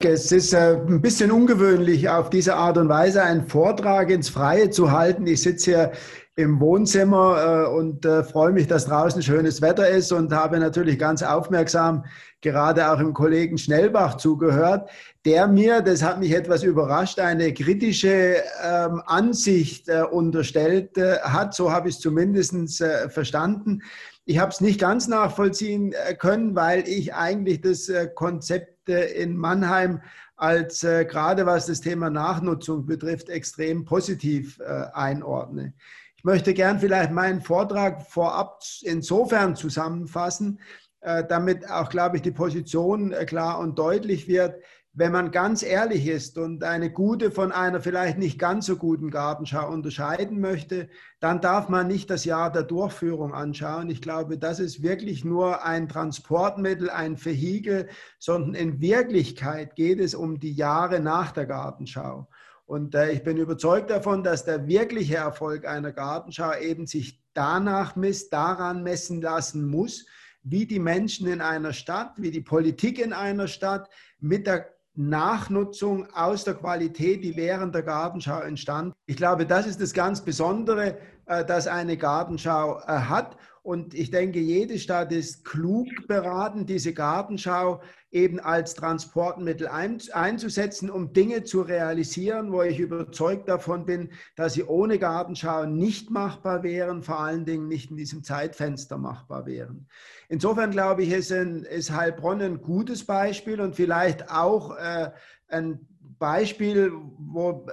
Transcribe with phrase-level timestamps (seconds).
[0.00, 4.70] Es ist äh, ein bisschen ungewöhnlich, auf diese Art und Weise einen Vortrag ins Freie
[4.70, 5.26] zu halten.
[5.26, 5.92] Ich sitze hier
[6.36, 11.00] im Wohnzimmer äh, und äh, freue mich, dass draußen schönes Wetter ist und habe natürlich
[11.00, 12.04] ganz aufmerksam
[12.40, 14.88] gerade auch im Kollegen Schnellbach zugehört,
[15.24, 20.90] der mir, das hat mich etwas überrascht, eine kritische ähm, Ansicht unterstellt
[21.22, 21.54] hat.
[21.54, 23.82] So habe ich es zumindest verstanden.
[24.30, 30.02] Ich habe es nicht ganz nachvollziehen können, weil ich eigentlich das Konzept in Mannheim
[30.36, 35.72] als äh, gerade was das Thema Nachnutzung betrifft, extrem positiv äh, einordne.
[36.14, 40.60] Ich möchte gern vielleicht meinen Vortrag vorab insofern zusammenfassen,
[41.00, 44.62] äh, damit auch, glaube ich, die Position äh, klar und deutlich wird,
[44.98, 49.12] wenn man ganz ehrlich ist und eine gute von einer vielleicht nicht ganz so guten
[49.12, 50.88] Gartenschau unterscheiden möchte,
[51.20, 53.90] dann darf man nicht das Jahr der Durchführung anschauen.
[53.90, 57.88] Ich glaube, das ist wirklich nur ein Transportmittel, ein Vehikel,
[58.18, 62.28] sondern in Wirklichkeit geht es um die Jahre nach der Gartenschau.
[62.66, 67.94] Und äh, ich bin überzeugt davon, dass der wirkliche Erfolg einer Gartenschau eben sich danach
[67.94, 70.06] misst, daran messen lassen muss,
[70.42, 73.88] wie die Menschen in einer Stadt, wie die Politik in einer Stadt
[74.18, 78.92] mit der Nachnutzung aus der Qualität, die während der Gartenschau entstand.
[79.06, 80.98] Ich glaube, das ist das ganz Besondere,
[81.46, 83.36] das eine Gartenschau äh, hat.
[83.62, 91.12] Und ich denke, jede Stadt ist klug beraten, diese Gartenschau eben als Transportmittel einzusetzen, um
[91.12, 97.02] Dinge zu realisieren, wo ich überzeugt davon bin, dass sie ohne Gartenschau nicht machbar wären,
[97.02, 99.86] vor allen Dingen nicht in diesem Zeitfenster machbar wären.
[100.30, 105.10] Insofern glaube ich, ist, ein, ist Heilbronn ein gutes Beispiel und vielleicht auch äh,
[105.48, 105.86] ein
[106.18, 107.66] Beispiel, wo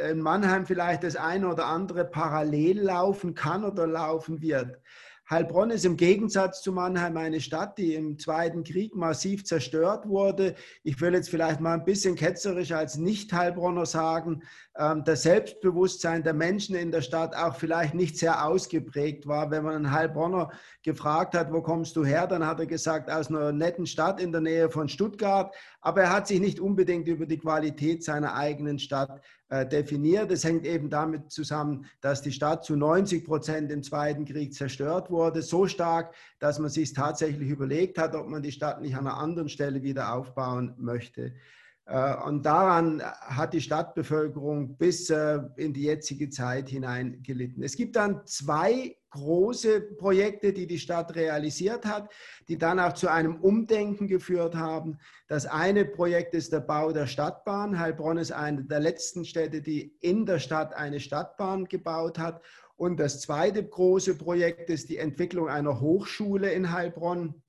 [0.00, 4.78] äh, in Mannheim vielleicht das eine oder andere parallel laufen kann oder laufen wird.
[5.30, 10.54] Heilbronn ist im Gegensatz zu Mannheim eine Stadt, die im Zweiten Krieg massiv zerstört wurde.
[10.84, 14.42] Ich will jetzt vielleicht mal ein bisschen ketzerisch als Nicht-Heilbronner sagen,
[15.04, 19.50] das Selbstbewusstsein der Menschen in der Stadt auch vielleicht nicht sehr ausgeprägt war.
[19.50, 20.52] Wenn man einen Heilbronner
[20.84, 24.30] gefragt hat, wo kommst du her, dann hat er gesagt, aus einer netten Stadt in
[24.30, 25.52] der Nähe von Stuttgart.
[25.80, 30.30] Aber er hat sich nicht unbedingt über die Qualität seiner eigenen Stadt äh, definiert.
[30.30, 35.10] Es hängt eben damit zusammen, dass die Stadt zu 90 Prozent im Zweiten Krieg zerstört
[35.10, 35.42] wurde.
[35.42, 39.16] So stark, dass man sich tatsächlich überlegt hat, ob man die Stadt nicht an einer
[39.16, 41.34] anderen Stelle wieder aufbauen möchte.
[41.88, 47.62] Äh, und daran hat die Stadtbevölkerung bis äh, in die jetzige Zeit hinein gelitten.
[47.62, 52.10] Es gibt dann zwei große Projekte, die die Stadt realisiert hat,
[52.48, 54.98] die dann auch zu einem Umdenken geführt haben.
[55.28, 57.78] Das eine Projekt ist der Bau der Stadtbahn.
[57.78, 62.42] Heilbronn ist eine der letzten Städte, die in der Stadt eine Stadtbahn gebaut hat.
[62.76, 67.42] Und das zweite große Projekt ist die Entwicklung einer Hochschule in Heilbronn.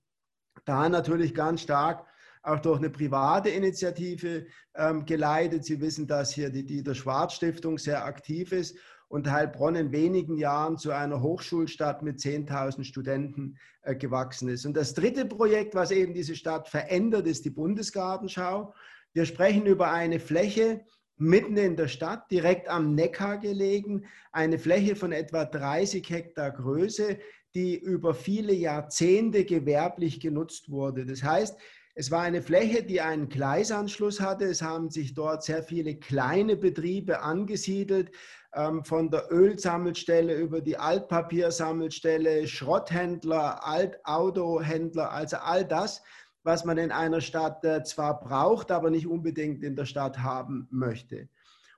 [0.63, 2.05] Da natürlich ganz stark
[2.41, 4.45] auch durch eine private Initiative
[4.75, 5.66] ähm, geleitet.
[5.66, 8.77] Sie wissen, dass hier die Dieter Schwarz Stiftung sehr aktiv ist
[9.09, 14.66] und Heilbronn in wenigen Jahren zu einer Hochschulstadt mit 10.000 Studenten äh, gewachsen ist.
[14.66, 18.73] Und das dritte Projekt, was eben diese Stadt verändert, ist die Bundesgartenschau.
[19.13, 20.85] Wir sprechen über eine Fläche,
[21.17, 27.17] mitten in der Stadt, direkt am Neckar gelegen, eine Fläche von etwa 30 Hektar Größe,
[27.55, 31.05] die über viele Jahrzehnte gewerblich genutzt wurde.
[31.05, 31.59] Das heißt,
[31.99, 34.45] es war eine Fläche, die einen Gleisanschluss hatte.
[34.45, 38.11] Es haben sich dort sehr viele kleine Betriebe angesiedelt,
[38.53, 46.01] ähm, von der Ölsammelstelle über die Altpapiersammelstelle, Schrotthändler, Altautohändler, also all das,
[46.43, 50.69] was man in einer Stadt äh, zwar braucht, aber nicht unbedingt in der Stadt haben
[50.71, 51.27] möchte.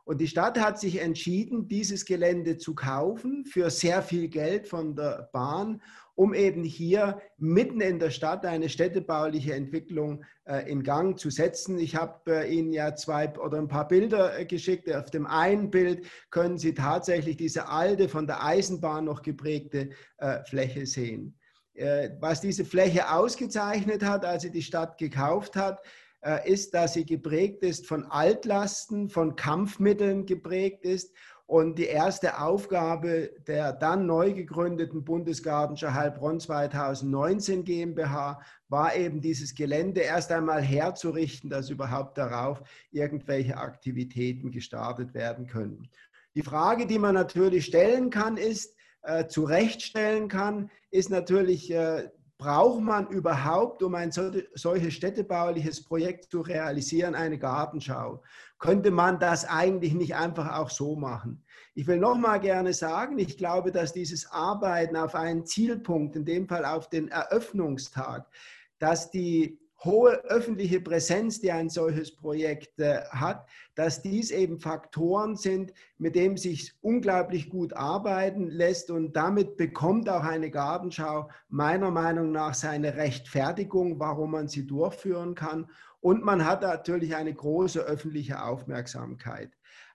[0.03, 4.95] Und die Stadt hat sich entschieden, dieses Gelände zu kaufen für sehr viel Geld von
[4.95, 5.81] der Bahn
[6.15, 11.79] um eben hier mitten in der Stadt eine städtebauliche Entwicklung äh, in Gang zu setzen.
[11.79, 14.93] Ich habe äh, Ihnen ja zwei oder ein paar Bilder äh, geschickt.
[14.93, 19.89] Auf dem einen Bild können Sie tatsächlich diese alte, von der Eisenbahn noch geprägte
[20.45, 21.37] Fläche sehen.
[22.19, 25.81] Was diese Fläche ausgezeichnet hat, als sie die Stadt gekauft hat,
[26.45, 31.13] ist, dass sie geprägt ist von Altlasten, von Kampfmitteln geprägt ist
[31.51, 38.39] und die erste Aufgabe der dann neu gegründeten Bundesgartenschau Heilbronn 2019 GmbH
[38.69, 45.89] war eben dieses Gelände erst einmal herzurichten, dass überhaupt darauf irgendwelche Aktivitäten gestartet werden können.
[46.35, 52.07] Die Frage, die man natürlich stellen kann, ist, äh, zurechtstellen kann, ist natürlich, äh,
[52.41, 58.23] braucht man überhaupt, um ein solches städtebauliches Projekt zu realisieren, eine Gartenschau?
[58.57, 61.43] Könnte man das eigentlich nicht einfach auch so machen?
[61.75, 66.25] Ich will noch mal gerne sagen, ich glaube, dass dieses Arbeiten auf einen Zielpunkt, in
[66.25, 68.27] dem Fall auf den Eröffnungstag,
[68.79, 75.35] dass die hohe öffentliche Präsenz, die ein solches Projekt äh, hat, dass dies eben Faktoren
[75.35, 81.89] sind, mit denen sich unglaublich gut arbeiten lässt und damit bekommt auch eine Gartenschau meiner
[81.89, 85.69] Meinung nach seine Rechtfertigung, warum man sie durchführen kann.
[85.99, 89.51] Und man hat natürlich eine große öffentliche Aufmerksamkeit.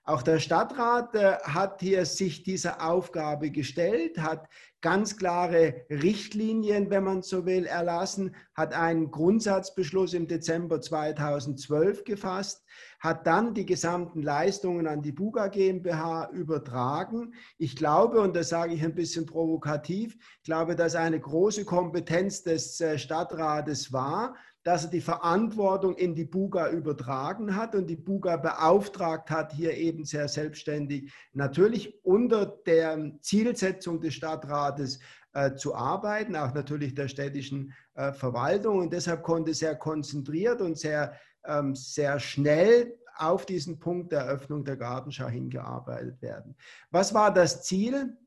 [0.07, 4.47] Auch der Stadtrat äh, hat hier sich dieser Aufgabe gestellt, hat
[4.79, 12.63] ganz klare Richtlinien, wenn man so will, erlassen, hat einen Grundsatzbeschluss im Dezember 2012 gefasst,
[13.01, 17.33] hat dann die gesamten Leistungen an die Buga GmbH übertragen.
[17.57, 22.43] Ich glaube, und das sage ich ein bisschen provokativ, ich glaube, dass eine große Kompetenz
[22.43, 24.35] des äh, Stadtrates war,
[24.67, 29.73] dass er die Verantwortung in die Buga übertragen hat und die Buga beauftragt hat, hier
[29.77, 34.99] eben sehr selbstständig, natürlich unter der Zielsetzung des Stadtrates
[35.31, 38.79] äh, zu arbeiten, auch natürlich der städtischen äh, Verwaltung.
[38.79, 41.13] Und deshalb konnte sehr konzentriert und sehr,
[41.45, 46.57] ähm, sehr schnell auf diesen Punkt der Eröffnung der Gartenschau hingearbeitet werden.
[46.91, 48.17] Was war das Ziel?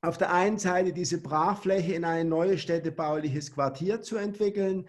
[0.00, 4.86] auf der einen Seite diese Brachfläche in ein neues städtebauliches Quartier zu entwickeln,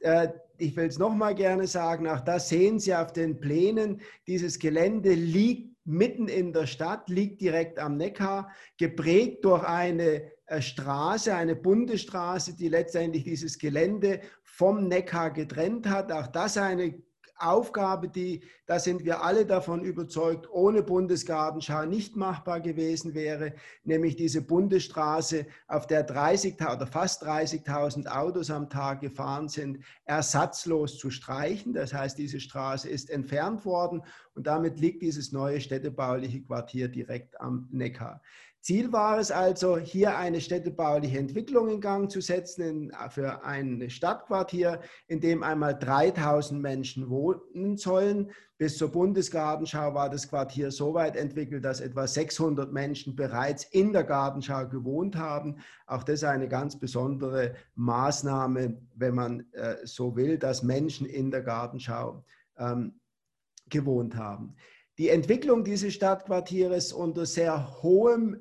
[0.00, 0.28] äh,
[0.58, 4.00] ich will es nochmal gerne sagen, auch das sehen Sie auf den Plänen.
[4.26, 10.60] Dieses Gelände liegt mitten in der Stadt, liegt direkt am Neckar, geprägt durch eine äh,
[10.60, 16.10] Straße, eine Bundesstraße, die letztendlich dieses Gelände vom Neckar getrennt hat.
[16.10, 16.94] Auch das eine
[17.38, 23.54] Aufgabe, die, da sind wir alle davon überzeugt, ohne Bundesgartenschau nicht machbar gewesen wäre,
[23.84, 30.98] nämlich diese Bundesstraße, auf der 30.000 oder fast 30.000 Autos am Tag gefahren sind, ersatzlos
[30.98, 31.74] zu streichen.
[31.74, 34.02] Das heißt, diese Straße ist entfernt worden
[34.34, 38.22] und damit liegt dieses neue städtebauliche Quartier direkt am Neckar.
[38.66, 43.88] Ziel war es also, hier eine städtebauliche Entwicklung in Gang zu setzen in, für ein
[43.88, 48.32] Stadtquartier, in dem einmal 3000 Menschen wohnen sollen.
[48.58, 53.92] Bis zur Bundesgartenschau war das Quartier so weit entwickelt, dass etwa 600 Menschen bereits in
[53.92, 55.60] der Gartenschau gewohnt haben.
[55.86, 61.30] Auch das ist eine ganz besondere Maßnahme, wenn man äh, so will, dass Menschen in
[61.30, 62.24] der Gartenschau
[62.58, 62.98] ähm,
[63.70, 64.56] gewohnt haben.
[64.98, 68.40] Die Entwicklung dieses Stadtquartieres unter sehr hohem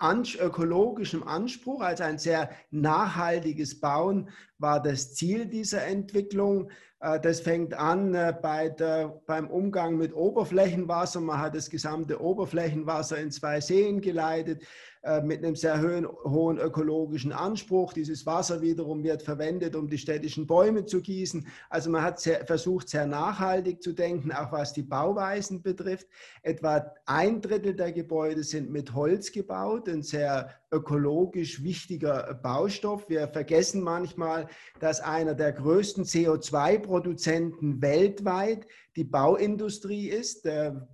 [0.00, 4.28] ökologischem Anspruch, also ein sehr nachhaltiges Bauen,
[4.58, 6.70] war das Ziel dieser Entwicklung.
[7.00, 11.20] Äh, das fängt an äh, bei der, beim Umgang mit Oberflächenwasser.
[11.20, 14.62] Man hat das gesamte Oberflächenwasser in zwei Seen geleitet.
[15.06, 15.80] Äh, mit einem sehr
[16.24, 17.92] hohen, ökologischen Anspruch.
[17.92, 21.46] Dieses Wasser wiederum wird verwendet, um die städtischen Bäume zu gießen.
[21.70, 26.08] Also man hat sehr, versucht, sehr nachhaltig zu denken, auch was die Bauweisen betrifft.
[26.42, 33.08] Etwa ein Drittel der Gebäude sind mit Holz gebaut, ein sehr ökologisch wichtiger Baustoff.
[33.08, 34.48] Wir vergessen manchmal,
[34.80, 38.66] dass einer der größten CO2-Produzenten weltweit
[38.96, 40.42] die Bauindustrie ist.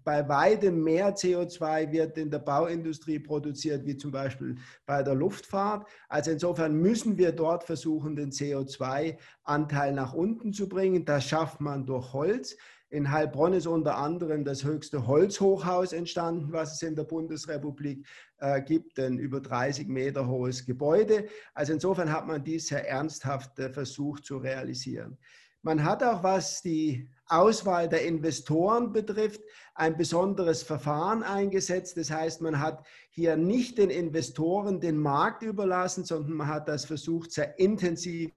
[0.05, 5.87] Bei weitem mehr CO2 wird in der Bauindustrie produziert, wie zum Beispiel bei der Luftfahrt.
[6.09, 11.05] Also insofern müssen wir dort versuchen, den CO2-Anteil nach unten zu bringen.
[11.05, 12.57] Das schafft man durch Holz.
[12.93, 18.07] In Heilbronn ist unter anderem das höchste Holzhochhaus entstanden, was es in der Bundesrepublik
[18.37, 21.25] äh, gibt, ein über 30 Meter hohes Gebäude.
[21.55, 25.17] Also insofern hat man dies sehr ernsthaft äh, versucht zu realisieren.
[25.63, 29.41] Man hat auch, was die Auswahl der Investoren betrifft,
[29.75, 31.97] ein besonderes Verfahren eingesetzt.
[31.97, 36.85] Das heißt, man hat hier nicht den Investoren den Markt überlassen, sondern man hat das
[36.85, 38.33] versucht, sehr intensiv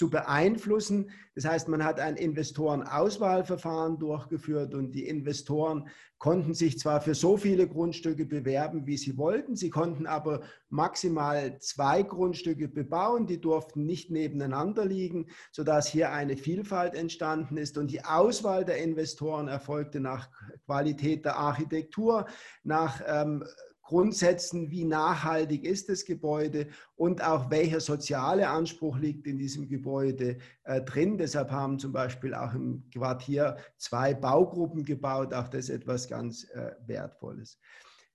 [0.00, 1.10] zu beeinflussen.
[1.34, 7.36] Das heißt, man hat ein Investorenauswahlverfahren durchgeführt und die Investoren konnten sich zwar für so
[7.36, 10.40] viele Grundstücke bewerben, wie sie wollten, sie konnten aber
[10.70, 17.76] maximal zwei Grundstücke bebauen, die durften nicht nebeneinander liegen, sodass hier eine Vielfalt entstanden ist
[17.76, 20.30] und die Auswahl der Investoren erfolgte nach
[20.64, 22.24] Qualität der Architektur,
[22.64, 23.44] nach ähm,
[23.90, 30.38] Grundsätzen, wie nachhaltig ist das Gebäude und auch welcher soziale Anspruch liegt in diesem Gebäude
[30.62, 31.18] äh, drin.
[31.18, 36.70] Deshalb haben zum Beispiel auch im Quartier zwei Baugruppen gebaut, auch das etwas ganz äh,
[36.86, 37.58] Wertvolles.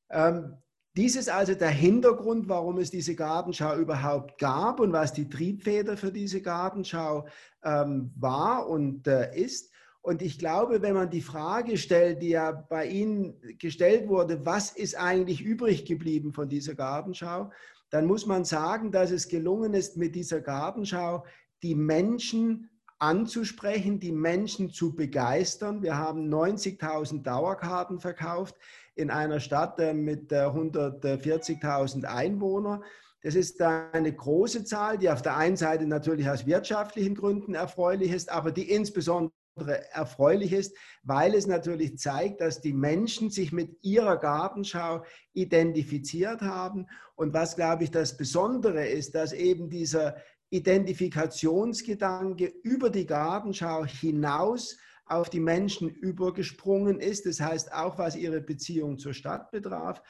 [0.10, 0.54] Ähm,
[0.96, 5.98] dies ist also der Hintergrund, warum es diese Gartenschau überhaupt gab und was die Triebfeder
[5.98, 7.28] für diese Gartenschau
[7.66, 9.74] ähm, war und äh, ist.
[10.06, 14.70] Und ich glaube, wenn man die Frage stellt, die ja bei Ihnen gestellt wurde, was
[14.70, 17.52] ist eigentlich übrig geblieben von dieser Gartenschau,
[17.90, 21.26] dann muss man sagen, dass es gelungen ist, mit dieser Gartenschau
[21.64, 22.70] die Menschen
[23.00, 25.82] anzusprechen, die Menschen zu begeistern.
[25.82, 28.54] Wir haben 90.000 Dauerkarten verkauft
[28.94, 32.84] in einer Stadt äh, mit 140.000 äh, Einwohnern.
[33.24, 38.12] Das ist eine große Zahl, die auf der einen Seite natürlich aus wirtschaftlichen Gründen erfreulich
[38.12, 43.78] ist, aber die insbesondere erfreulich ist, weil es natürlich zeigt, dass die Menschen sich mit
[43.82, 46.88] ihrer Gartenschau identifiziert haben.
[47.16, 50.18] Und was, glaube ich, das Besondere ist, dass eben dieser
[50.50, 57.26] Identifikationsgedanke über die Gartenschau hinaus auf die Menschen übergesprungen ist.
[57.26, 60.02] Das heißt auch, was ihre Beziehung zur Stadt betraf.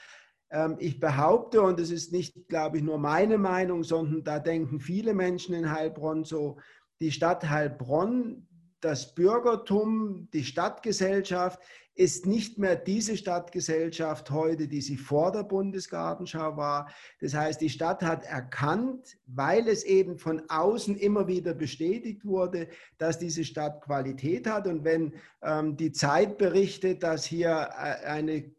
[0.50, 4.80] Ähm, ich behaupte, und es ist nicht, glaube ich, nur meine Meinung, sondern da denken
[4.80, 6.58] viele Menschen in Heilbronn so,
[7.02, 8.48] die Stadt Heilbronn,
[8.86, 11.60] das Bürgertum, die Stadtgesellschaft
[11.96, 16.90] ist nicht mehr diese Stadtgesellschaft heute, die sie vor der Bundesgartenschau war.
[17.20, 22.68] Das heißt, die Stadt hat erkannt, weil es eben von außen immer wieder bestätigt wurde,
[22.98, 24.68] dass diese Stadt Qualität hat.
[24.68, 28.52] Und wenn ähm, die Zeit berichtet, dass hier äh, eine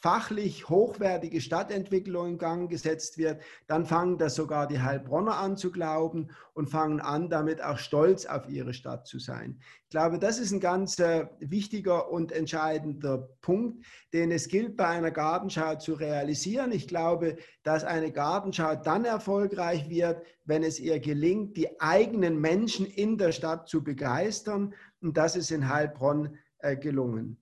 [0.00, 5.70] fachlich hochwertige Stadtentwicklung in Gang gesetzt wird, dann fangen das sogar die Heilbronner an zu
[5.70, 9.60] glauben und fangen an, damit auch stolz auf ihre Stadt zu sein.
[9.84, 14.86] Ich glaube, das ist ein ganz äh, wichtiger und entscheidender Punkt, den es gilt bei
[14.86, 16.72] einer Gartenschau zu realisieren.
[16.72, 22.86] Ich glaube, dass eine Gartenschau dann erfolgreich wird, wenn es ihr gelingt, die eigenen Menschen
[22.86, 24.74] in der Stadt zu begeistern.
[25.02, 27.39] Und das ist in Heilbronn äh, gelungen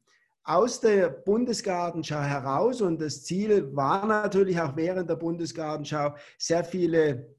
[0.49, 7.37] aus der Bundesgartenschau heraus und das Ziel war natürlich auch während der Bundesgartenschau sehr viele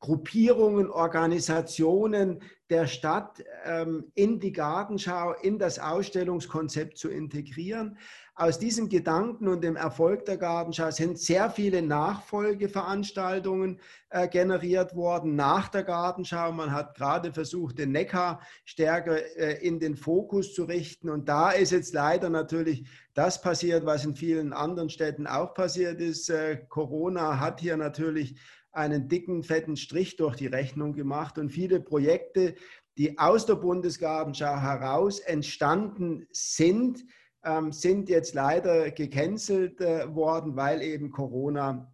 [0.00, 7.96] Gruppierungen, Organisationen der Stadt ähm, in die Gartenschau, in das Ausstellungskonzept zu integrieren.
[8.38, 15.36] Aus diesem Gedanken und dem Erfolg der Gartenschau sind sehr viele Nachfolgeveranstaltungen äh, generiert worden
[15.36, 16.52] nach der Gartenschau.
[16.52, 21.08] Man hat gerade versucht, den Neckar stärker äh, in den Fokus zu richten.
[21.08, 26.02] Und da ist jetzt leider natürlich das passiert, was in vielen anderen Städten auch passiert
[26.02, 26.28] ist.
[26.28, 28.38] Äh, Corona hat hier natürlich
[28.70, 32.54] einen dicken, fetten Strich durch die Rechnung gemacht und viele Projekte,
[32.98, 37.02] die aus der Bundesgartenschau heraus entstanden sind,
[37.46, 41.92] ähm, sind jetzt leider gecancelt äh, worden, weil eben Corona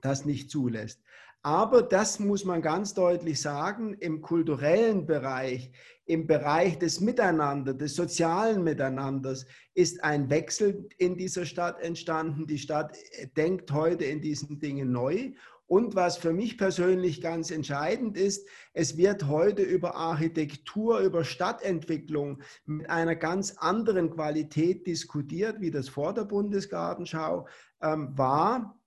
[0.00, 1.00] das nicht zulässt.
[1.44, 5.72] Aber das muss man ganz deutlich sagen, im kulturellen Bereich,
[6.04, 12.46] im Bereich des Miteinander, des sozialen Miteinanders ist ein Wechsel in dieser Stadt entstanden.
[12.46, 12.96] Die Stadt
[13.36, 15.32] denkt heute in diesen Dingen neu
[15.72, 22.42] und was für mich persönlich ganz entscheidend ist, es wird heute über Architektur, über Stadtentwicklung
[22.66, 27.48] mit einer ganz anderen Qualität diskutiert, wie das vor der Bundesgartenschau
[27.80, 28.78] ähm, war.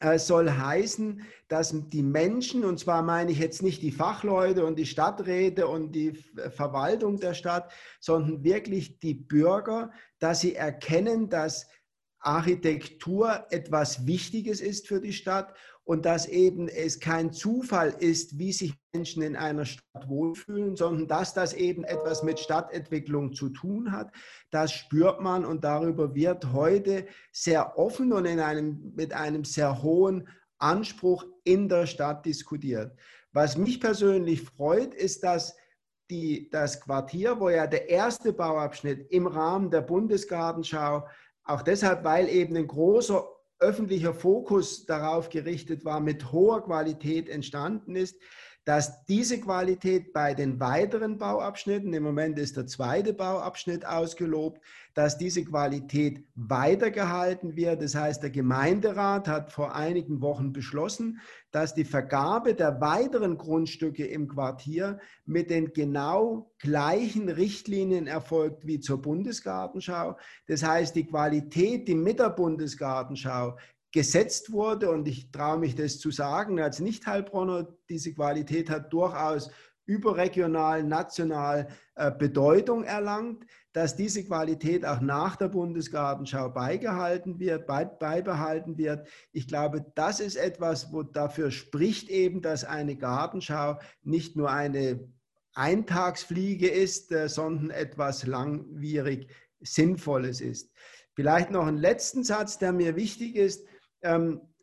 [0.00, 4.78] Äh, soll heißen, dass die Menschen, und zwar meine ich jetzt nicht die Fachleute und
[4.78, 6.14] die Stadträte und die
[6.48, 11.66] Verwaltung der Stadt, sondern wirklich die Bürger, dass sie erkennen, dass
[12.24, 15.54] Architektur etwas Wichtiges ist für die Stadt
[15.84, 21.06] und dass eben es kein Zufall ist, wie sich Menschen in einer Stadt wohlfühlen, sondern
[21.08, 24.10] dass das eben etwas mit Stadtentwicklung zu tun hat.
[24.50, 29.82] Das spürt man und darüber wird heute sehr offen und in einem, mit einem sehr
[29.82, 32.96] hohen Anspruch in der Stadt diskutiert.
[33.32, 35.54] Was mich persönlich freut, ist, dass
[36.10, 41.06] die, das Quartier, wo ja der erste Bauabschnitt im Rahmen der Bundesgartenschau,
[41.44, 43.33] auch deshalb, weil eben ein großer
[43.64, 48.20] öffentlicher Fokus darauf gerichtet war, mit hoher Qualität entstanden ist,
[48.64, 54.60] dass diese Qualität bei den weiteren Bauabschnitten, im Moment ist der zweite Bauabschnitt ausgelobt,
[54.94, 57.82] dass diese Qualität weitergehalten wird.
[57.82, 64.06] Das heißt, der Gemeinderat hat vor einigen Wochen beschlossen, dass die Vergabe der weiteren Grundstücke
[64.06, 70.16] im Quartier mit den genau gleichen Richtlinien erfolgt wie zur Bundesgartenschau.
[70.46, 73.56] Das heißt, die Qualität, die mit der Bundesgartenschau
[73.94, 74.90] gesetzt wurde.
[74.90, 79.50] Und ich traue mich das zu sagen, als Nicht-Heilbronner, diese Qualität hat durchaus
[79.86, 88.78] überregional, national äh, Bedeutung erlangt, dass diese Qualität auch nach der Bundesgartenschau beigehalten wird, beibehalten
[88.78, 89.06] wird.
[89.30, 95.06] Ich glaube, das ist etwas, wo dafür spricht eben, dass eine Gartenschau nicht nur eine
[95.54, 99.28] Eintagsfliege ist, äh, sondern etwas langwierig
[99.60, 100.72] Sinnvolles ist.
[101.14, 103.64] Vielleicht noch einen letzten Satz, der mir wichtig ist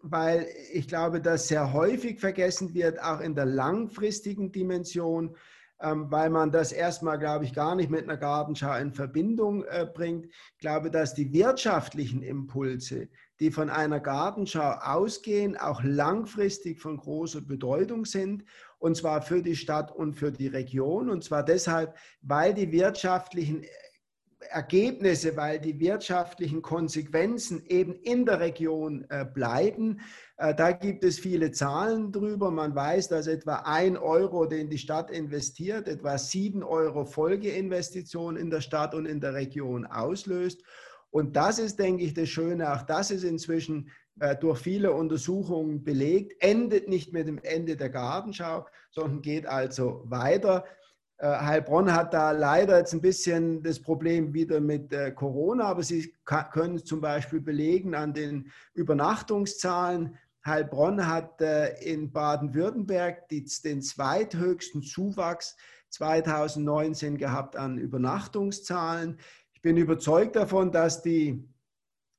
[0.03, 5.35] weil ich glaube, dass sehr häufig vergessen wird, auch in der langfristigen Dimension,
[5.81, 9.87] ähm, weil man das erstmal, glaube ich, gar nicht mit einer Gartenschau in Verbindung äh,
[9.91, 10.27] bringt.
[10.27, 17.41] Ich glaube, dass die wirtschaftlichen Impulse, die von einer Gartenschau ausgehen, auch langfristig von großer
[17.41, 18.43] Bedeutung sind,
[18.77, 21.09] und zwar für die Stadt und für die Region.
[21.09, 23.63] Und zwar deshalb, weil die wirtschaftlichen
[24.49, 30.01] Ergebnisse, weil die wirtschaftlichen Konsequenzen eben in der Region äh, bleiben.
[30.37, 32.51] Äh, da gibt es viele Zahlen drüber.
[32.51, 38.49] Man weiß, dass etwa ein Euro, den die Stadt investiert, etwa sieben Euro Folgeinvestitionen in
[38.49, 40.63] der Stadt und in der Region auslöst.
[41.11, 42.73] Und das ist, denke ich, das Schöne.
[42.73, 47.89] Auch das ist inzwischen äh, durch viele Untersuchungen belegt, endet nicht mit dem Ende der
[47.89, 50.65] Gartenschau, sondern geht also weiter.
[51.21, 55.83] Äh, Heilbronn hat da leider jetzt ein bisschen das Problem wieder mit äh, Corona, aber
[55.83, 60.17] Sie können zum Beispiel belegen an den Übernachtungszahlen.
[60.43, 61.39] Heilbronn hat
[61.81, 65.55] in Baden-Württemberg den zweithöchsten Zuwachs
[65.91, 69.19] 2019 gehabt an Übernachtungszahlen.
[69.53, 71.47] Ich bin überzeugt davon, dass die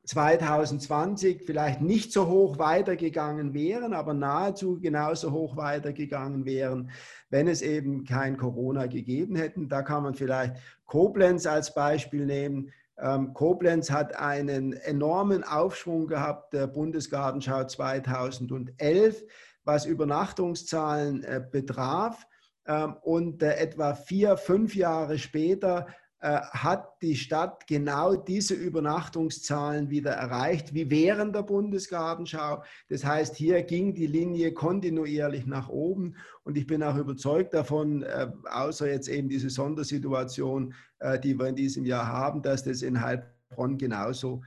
[0.04, 6.90] 2020 vielleicht nicht so hoch weitergegangen wären, aber nahezu genauso hoch weitergegangen wären,
[7.30, 9.68] wenn es eben kein Corona gegeben hätten.
[9.68, 10.56] Da kann man vielleicht
[10.87, 12.73] Koblenz als Beispiel nehmen.
[12.99, 19.23] Ähm, Koblenz hat einen enormen Aufschwung gehabt der Bundesgartenschau 2011,
[19.64, 22.26] was Übernachtungszahlen äh, betraf.
[22.66, 25.87] Ähm, und äh, etwa vier, fünf Jahre später
[26.28, 32.62] hat die Stadt genau diese Übernachtungszahlen wieder erreicht, wie während der Bundesgartenschau.
[32.88, 36.14] Das heißt, hier ging die Linie kontinuierlich nach oben
[36.44, 41.48] und ich bin auch überzeugt davon, äh, außer jetzt eben diese Sondersituation, äh, die wir
[41.48, 44.42] in diesem Jahr haben, dass das in Heilbronn genauso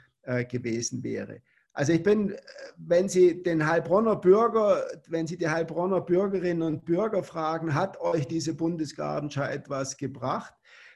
[0.49, 1.39] gewesen wäre.
[1.75, 2.33] Also ich bin,
[2.77, 8.25] wenn Sie den Heilbronner Bürger, wenn Sie die Heilbronner Bürgerinnen und Bürger fragen, hat euch
[8.27, 10.53] diese Bundesgartenschau etwas gebracht?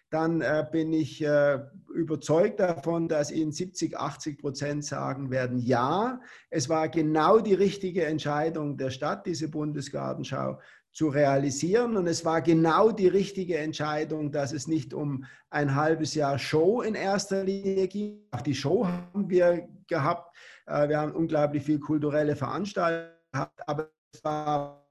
[0.09, 1.59] Dann äh, bin ich äh,
[1.93, 8.05] überzeugt davon, dass Ihnen 70, 80 Prozent sagen werden, ja, es war genau die richtige
[8.05, 10.59] Entscheidung der Stadt, diese Bundesgartenschau
[10.91, 11.95] zu realisieren.
[11.95, 16.81] Und es war genau die richtige Entscheidung, dass es nicht um ein halbes Jahr Show
[16.81, 18.21] in erster Linie ging.
[18.31, 20.35] Auch die Show haben wir gehabt.
[20.65, 24.88] Äh, wir haben unglaublich viel kulturelle Veranstaltungen gehabt, aber es war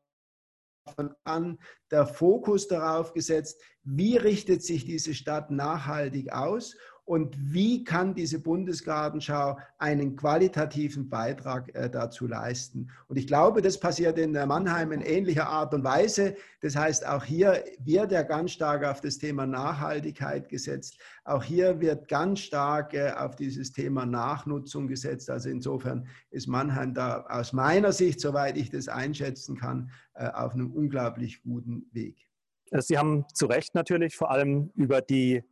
[0.95, 1.59] von an
[1.90, 6.76] der Fokus darauf gesetzt, wie richtet sich diese Stadt nachhaltig aus
[7.09, 12.90] und wie kann diese Bundesgartenschau einen qualitativen Beitrag äh, dazu leisten.
[13.07, 16.37] Und ich glaube, das passiert in Mannheim in ähnlicher Art und Weise.
[16.61, 20.99] Das heißt, auch hier wird ja ganz stark auf das Thema Nachhaltigkeit gesetzt.
[21.25, 25.31] Auch hier wird ganz stark äh, auf dieses Thema Nachnutzung gesetzt.
[25.31, 30.53] Also insofern ist Mannheim da aus meiner Sicht, soweit ich das einschätzen kann, äh, auf
[30.53, 32.29] einem unglaublich guten Weg.
[32.71, 35.42] Sie haben zu Recht natürlich vor allem über die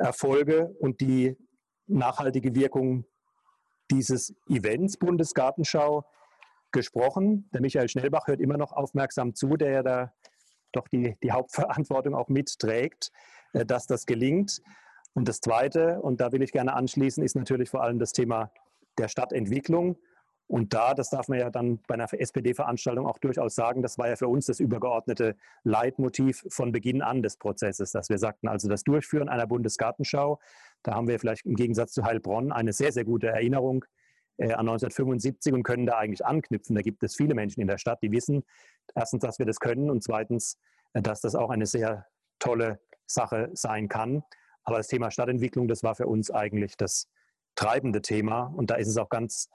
[0.00, 1.36] Erfolge und die
[1.86, 3.04] nachhaltige Wirkung
[3.90, 6.04] dieses Events Bundesgartenschau
[6.72, 7.48] gesprochen.
[7.52, 10.12] Der Michael Schnellbach hört immer noch aufmerksam zu, der ja da
[10.72, 13.10] doch die, die Hauptverantwortung auch mitträgt,
[13.52, 14.60] äh, dass das gelingt.
[15.12, 18.52] Und das Zweite, und da will ich gerne anschließen, ist natürlich vor allem das Thema
[18.98, 19.98] der Stadtentwicklung.
[20.50, 24.08] Und da, das darf man ja dann bei einer SPD-Veranstaltung auch durchaus sagen, das war
[24.08, 28.68] ja für uns das übergeordnete Leitmotiv von Beginn an des Prozesses, dass wir sagten, also
[28.68, 30.40] das Durchführen einer Bundesgartenschau,
[30.82, 33.84] da haben wir vielleicht im Gegensatz zu Heilbronn eine sehr, sehr gute Erinnerung
[34.38, 36.74] äh, an 1975 und können da eigentlich anknüpfen.
[36.74, 38.42] Da gibt es viele Menschen in der Stadt, die wissen,
[38.96, 40.58] erstens, dass wir das können und zweitens,
[40.94, 42.06] äh, dass das auch eine sehr
[42.40, 44.24] tolle Sache sein kann.
[44.64, 47.08] Aber das Thema Stadtentwicklung, das war für uns eigentlich das
[47.54, 48.52] treibende Thema.
[48.56, 49.48] Und da ist es auch ganz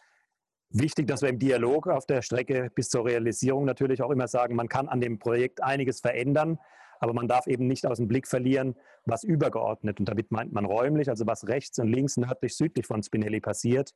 [0.77, 4.57] Wichtig, dass wir im Dialog auf der Strecke bis zur Realisierung natürlich auch immer sagen,
[4.57, 6.59] man kann an dem Projekt einiges verändern,
[6.99, 10.65] aber man darf eben nicht aus dem Blick verlieren, was übergeordnet, und damit meint man
[10.65, 13.91] räumlich, also was rechts und links, nördlich, südlich von Spinelli passiert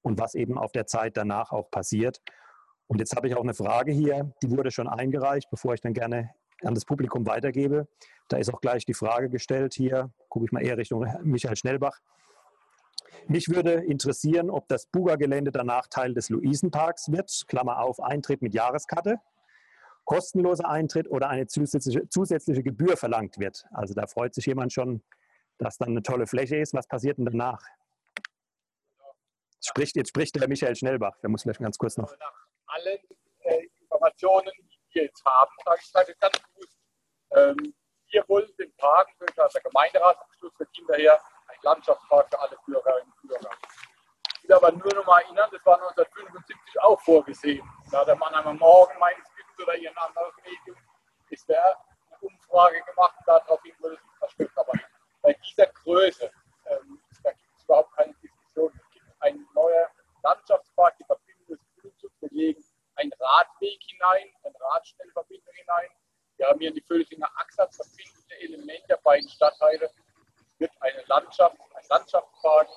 [0.00, 2.22] und was eben auf der Zeit danach auch passiert.
[2.86, 5.92] Und jetzt habe ich auch eine Frage hier, die wurde schon eingereicht, bevor ich dann
[5.92, 6.30] gerne
[6.62, 7.88] an das Publikum weitergebe.
[8.28, 12.00] Da ist auch gleich die Frage gestellt hier, gucke ich mal eher Richtung Michael Schnellbach.
[13.28, 18.54] Mich würde interessieren, ob das Buga-Gelände danach Teil des Luisenparks wird, Klammer auf, Eintritt mit
[18.54, 19.20] Jahreskarte,
[20.04, 23.64] kostenloser Eintritt oder eine zusätzliche, zusätzliche Gebühr verlangt wird.
[23.70, 25.02] Also da freut sich jemand schon,
[25.58, 26.74] dass dann eine tolle Fläche ist.
[26.74, 27.62] Was passiert denn danach?
[29.54, 31.16] Jetzt spricht, jetzt spricht der Michael Schnellbach.
[31.22, 32.10] Der muss vielleicht ganz kurz noch.
[32.18, 32.98] Nach allen
[33.40, 36.78] äh, Informationen, die wir jetzt haben, sage ich sage ganz bewusst,
[37.36, 37.74] ähm,
[38.10, 40.68] wir wollen den Park durch der Gemeinderatsbeschluss wird
[41.52, 43.50] hinterher Landschaftspark für alle Bürgerinnen und Bürger.
[44.42, 47.68] Ich will aber nur noch mal erinnern, das war 1975 auch vorgesehen.
[47.90, 50.76] Da hat der Mannheimer Morgen meines Wissens oder ihren anderes Medium,
[51.30, 51.64] ist der
[52.10, 54.52] eine Umfrage gemacht und daraufhin wurde es verstimmt.
[54.56, 54.72] Aber
[55.22, 56.30] bei dieser Größe,
[56.66, 58.72] ähm, da gibt es überhaupt keine Diskussion.
[58.74, 59.88] Es gibt ein neuer
[60.22, 61.60] Landschaftspark, die Verbindung des.
[62.20, 62.64] Wir legen
[62.96, 65.88] einen Radweg hinein, eine Radschnellverbindung hinein.
[66.36, 69.90] Wir haben hier die Völklinger Achse verbindende Element der beiden Stadtteile
[70.62, 71.56] wird eine Landschaft,
[71.90, 72.68] Landschaftspark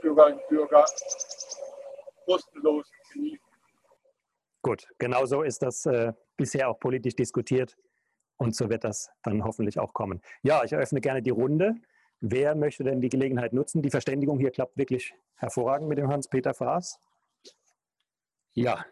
[0.00, 0.84] Bürgerinnen und Bürger
[2.24, 3.46] kostenlos genießen.
[4.62, 7.76] Gut, genau so ist das äh, bisher auch politisch diskutiert
[8.36, 10.20] und so wird das dann hoffentlich auch kommen.
[10.42, 11.76] Ja, ich eröffne gerne die Runde.
[12.20, 13.82] Wer möchte denn die Gelegenheit nutzen?
[13.82, 16.98] Die Verständigung hier klappt wirklich hervorragend mit dem Hans-Peter Fraß.
[18.54, 18.84] Ja.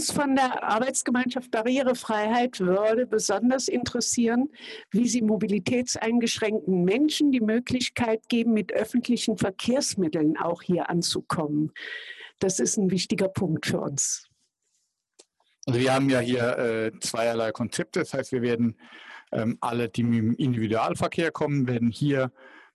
[0.00, 4.48] Von der Arbeitsgemeinschaft Barrierefreiheit würde besonders interessieren,
[4.92, 11.72] wie Sie mobilitätseingeschränkten Menschen die Möglichkeit geben, mit öffentlichen Verkehrsmitteln auch hier anzukommen.
[12.38, 14.28] Das ist ein wichtiger Punkt für uns.
[15.66, 17.98] Also wir haben ja hier äh, zweierlei Konzepte.
[17.98, 18.78] Das heißt, wir werden
[19.32, 22.30] ähm, alle, die dem Individualverkehr kommen, werden hier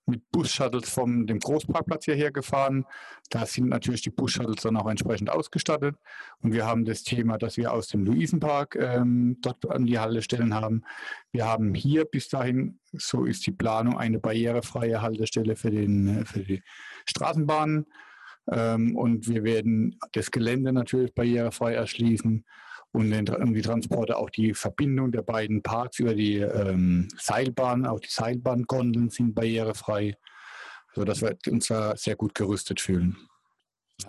[0.05, 2.85] mit Bus-Shuttles vom dem Großparkplatz hierher gefahren.
[3.29, 5.95] Da sind natürlich die Bus-Shuttles dann auch entsprechend ausgestattet.
[6.41, 10.53] Und wir haben das Thema, dass wir aus dem Luisenpark ähm, dort an die Haltestellen
[10.53, 10.83] haben.
[11.31, 16.39] Wir haben hier bis dahin, so ist die Planung, eine barrierefreie Haltestelle für, den, für
[16.39, 16.61] die
[17.05, 17.85] Straßenbahnen.
[18.51, 22.43] Ähm, und wir werden das Gelände natürlich barrierefrei erschließen
[22.93, 27.99] und den, die Transporte, auch die Verbindung der beiden Parks über die ähm, Seilbahn, auch
[27.99, 30.15] die Seilbahngondeln sind barrierefrei,
[30.93, 33.17] sodass wir uns da sehr gut gerüstet fühlen.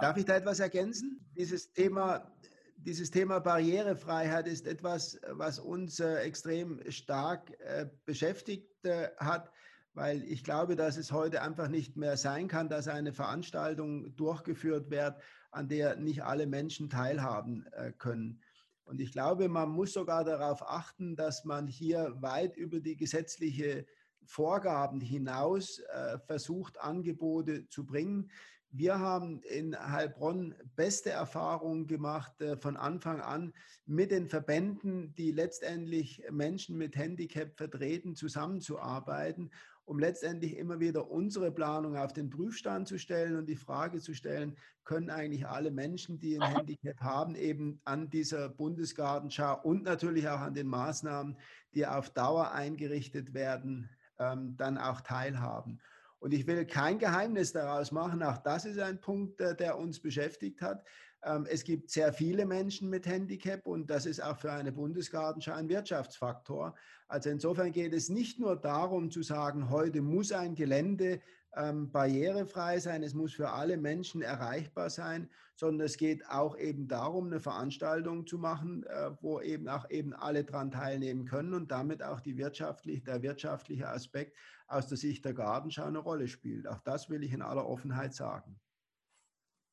[0.00, 1.26] Darf ich da etwas ergänzen?
[1.34, 2.30] Dieses Thema,
[2.76, 9.50] dieses Thema Barrierefreiheit ist etwas, was uns äh, extrem stark äh, beschäftigt äh, hat,
[9.94, 14.90] weil ich glaube, dass es heute einfach nicht mehr sein kann, dass eine Veranstaltung durchgeführt
[14.90, 15.14] wird,
[15.52, 18.42] an der nicht alle Menschen teilhaben äh, können.
[18.84, 23.86] Und ich glaube, man muss sogar darauf achten, dass man hier weit über die gesetzliche
[24.26, 28.30] Vorgaben hinaus äh, versucht, Angebote zu bringen.
[28.70, 33.52] Wir haben in Heilbronn beste Erfahrungen gemacht äh, von Anfang an
[33.86, 39.50] mit den Verbänden, die letztendlich Menschen mit Handicap vertreten, zusammenzuarbeiten
[39.86, 44.14] um letztendlich immer wieder unsere Planung auf den Prüfstand zu stellen und die Frage zu
[44.14, 50.28] stellen, können eigentlich alle Menschen, die ein Handicap haben, eben an dieser Bundesgartenschau und natürlich
[50.28, 51.36] auch an den Maßnahmen,
[51.74, 55.80] die auf Dauer eingerichtet werden, ähm, dann auch teilhaben.
[56.18, 60.62] Und ich will kein Geheimnis daraus machen, auch das ist ein Punkt, der uns beschäftigt
[60.62, 60.82] hat.
[61.24, 65.52] Ähm, es gibt sehr viele Menschen mit Handicap und das ist auch für eine Bundesgartenschau
[65.52, 66.74] ein Wirtschaftsfaktor.
[67.08, 71.20] Also insofern geht es nicht nur darum zu sagen, heute muss ein Gelände
[71.56, 76.88] ähm, barrierefrei sein, es muss für alle Menschen erreichbar sein, sondern es geht auch eben
[76.88, 81.70] darum, eine Veranstaltung zu machen, äh, wo eben auch eben alle daran teilnehmen können und
[81.70, 86.66] damit auch die wirtschaftlich, der wirtschaftliche Aspekt aus der Sicht der Gartenschau eine Rolle spielt.
[86.66, 88.58] Auch das will ich in aller Offenheit sagen.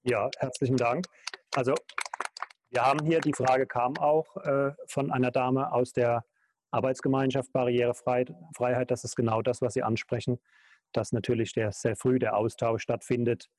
[0.03, 1.05] Ja, herzlichen Dank.
[1.53, 1.75] Also
[2.69, 6.25] wir haben hier, die Frage kam auch äh, von einer Dame aus der
[6.71, 8.89] Arbeitsgemeinschaft Barrierefreiheit.
[8.89, 10.39] Das ist genau das, was Sie ansprechen,
[10.93, 13.49] dass natürlich der, sehr früh der Austausch stattfindet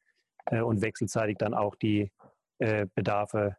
[0.47, 2.11] äh, und wechselseitig dann auch die
[2.59, 3.57] äh, Bedarfe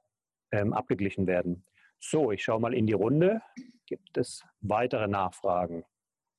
[0.52, 1.66] ähm, abgeglichen werden.
[2.00, 3.42] So, ich schaue mal in die Runde.
[3.86, 5.86] Gibt es weitere Nachfragen?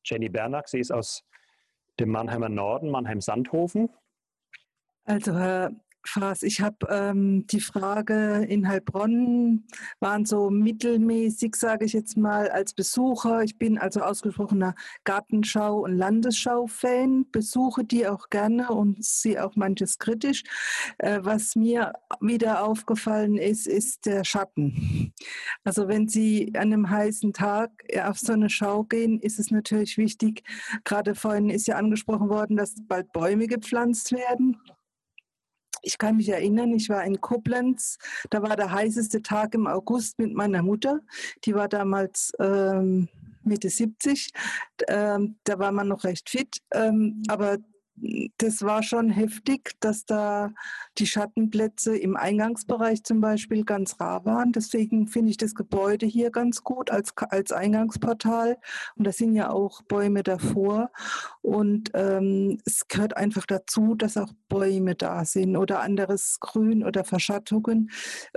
[0.05, 1.25] Jenny Bernack, sie ist aus
[2.01, 3.91] dem Mannheimer Norden, Mannheim-Sandhofen.
[5.05, 5.71] Also Herr
[6.07, 6.43] Fass.
[6.43, 9.64] Ich habe ähm, die Frage in Heilbronn
[10.01, 13.43] waren so mittelmäßig, sage ich jetzt mal, als Besucher.
[13.43, 19.99] Ich bin also ausgesprochener Gartenschau- und Landesschau-Fan, besuche die auch gerne und sehe auch manches
[19.99, 20.43] kritisch.
[20.99, 25.12] Äh, was mir wieder aufgefallen ist, ist der Schatten.
[25.64, 27.71] Also wenn Sie an einem heißen Tag
[28.03, 30.43] auf so eine Schau gehen, ist es natürlich wichtig,
[30.85, 34.59] gerade vorhin ist ja angesprochen worden, dass bald Bäume gepflanzt werden.
[35.85, 37.99] Ich kann mich erinnern, ich war in Koblenz,
[38.31, 41.01] da war der heißeste Tag im August mit meiner Mutter.
[41.44, 43.09] Die war damals ähm,
[43.42, 44.33] Mitte 70.
[44.88, 46.59] Ähm, da war man noch recht fit.
[46.73, 47.59] Ähm, aber
[48.39, 50.53] das war schon heftig, dass da
[50.99, 54.53] die Schattenplätze im Eingangsbereich zum Beispiel ganz rar waren.
[54.53, 58.59] Deswegen finde ich das Gebäude hier ganz gut als, als Eingangsportal.
[58.97, 60.91] Und da sind ja auch Bäume davor.
[61.43, 67.05] Und ähm, es gehört einfach dazu, dass auch Bäume da sind oder anderes Grün oder
[67.05, 67.91] Verschattungen.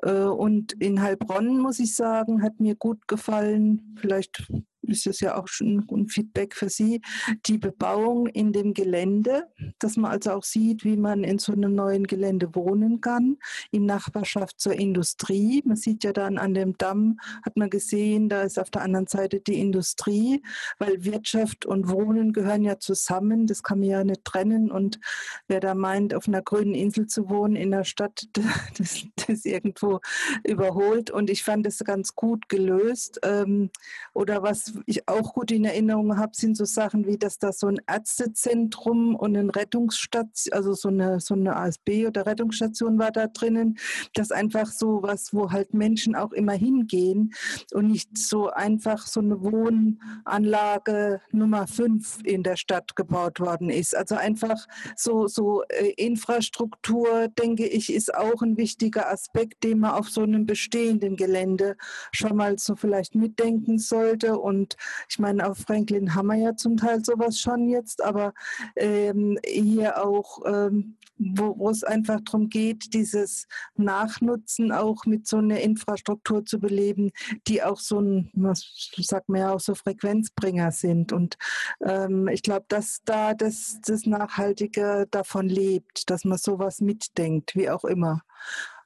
[0.04, 3.96] Äh, und in Heilbronn, muss ich sagen, hat mir gut gefallen.
[4.00, 4.48] Vielleicht
[4.88, 7.02] ist das ja auch schon ein Feedback für Sie,
[7.46, 9.48] die Bebauung in dem Gelände,
[9.80, 13.38] dass man also auch sieht, wie man in so einem neuen Gelände wohnen kann,
[13.72, 15.62] in Nachbarschaft zur Industrie.
[15.66, 19.08] Man sieht ja dann an dem Damm, hat man gesehen, da ist auf der anderen
[19.08, 20.42] Seite die Industrie,
[20.80, 25.00] weil Wirtschaft und Wohnen gehören ja zusammen, das kann man ja nicht trennen und
[25.48, 28.28] wer da meint, auf einer grünen Insel zu wohnen in der Stadt,
[28.78, 30.00] das, das irgendwo
[30.44, 33.20] überholt und ich fand das ganz gut gelöst.
[33.24, 33.70] Ähm,
[34.14, 37.68] oder was, ich auch gut in Erinnerung habe, sind so Sachen wie, dass da so
[37.68, 43.28] ein Ärztezentrum und ein Rettungsstation, also so eine, so eine ASB oder Rettungsstation war da
[43.28, 43.78] drinnen.
[44.14, 47.34] Das einfach so was, wo halt Menschen auch immer hingehen
[47.74, 53.96] und nicht so einfach so eine Wohnanlage Nummer 5 in der Stadt gebaut worden ist.
[53.96, 59.92] Also einfach so, so äh, Infrastruktur, denke ich, ist auch ein wichtiger Aspekt, den man
[59.92, 61.78] auf so einem bestehenden Gelände
[62.12, 64.38] schon mal so vielleicht mitdenken sollte.
[64.38, 64.67] Und
[65.10, 68.34] ich meine, auf Franklin haben wir ja zum Teil sowas schon jetzt, aber
[68.76, 75.38] ähm, hier auch, ähm, wo, wo es einfach darum geht, dieses Nachnutzen auch mit so
[75.38, 77.12] einer Infrastruktur zu beleben,
[77.48, 81.12] die auch so ein, was sagt man ja auch so Frequenzbringer sind.
[81.12, 81.38] Und
[81.82, 87.70] ähm, ich glaube, dass da das, das Nachhaltige davon lebt, dass man sowas mitdenkt, wie
[87.70, 88.22] auch immer.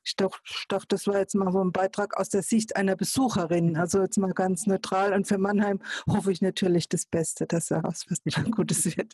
[0.03, 3.77] Ich dachte, das war jetzt mal so ein Beitrag aus der Sicht einer Besucherin.
[3.77, 5.13] Also jetzt mal ganz neutral.
[5.13, 9.13] Und für Mannheim hoffe ich natürlich das Beste, dass daraus was Gutes wird.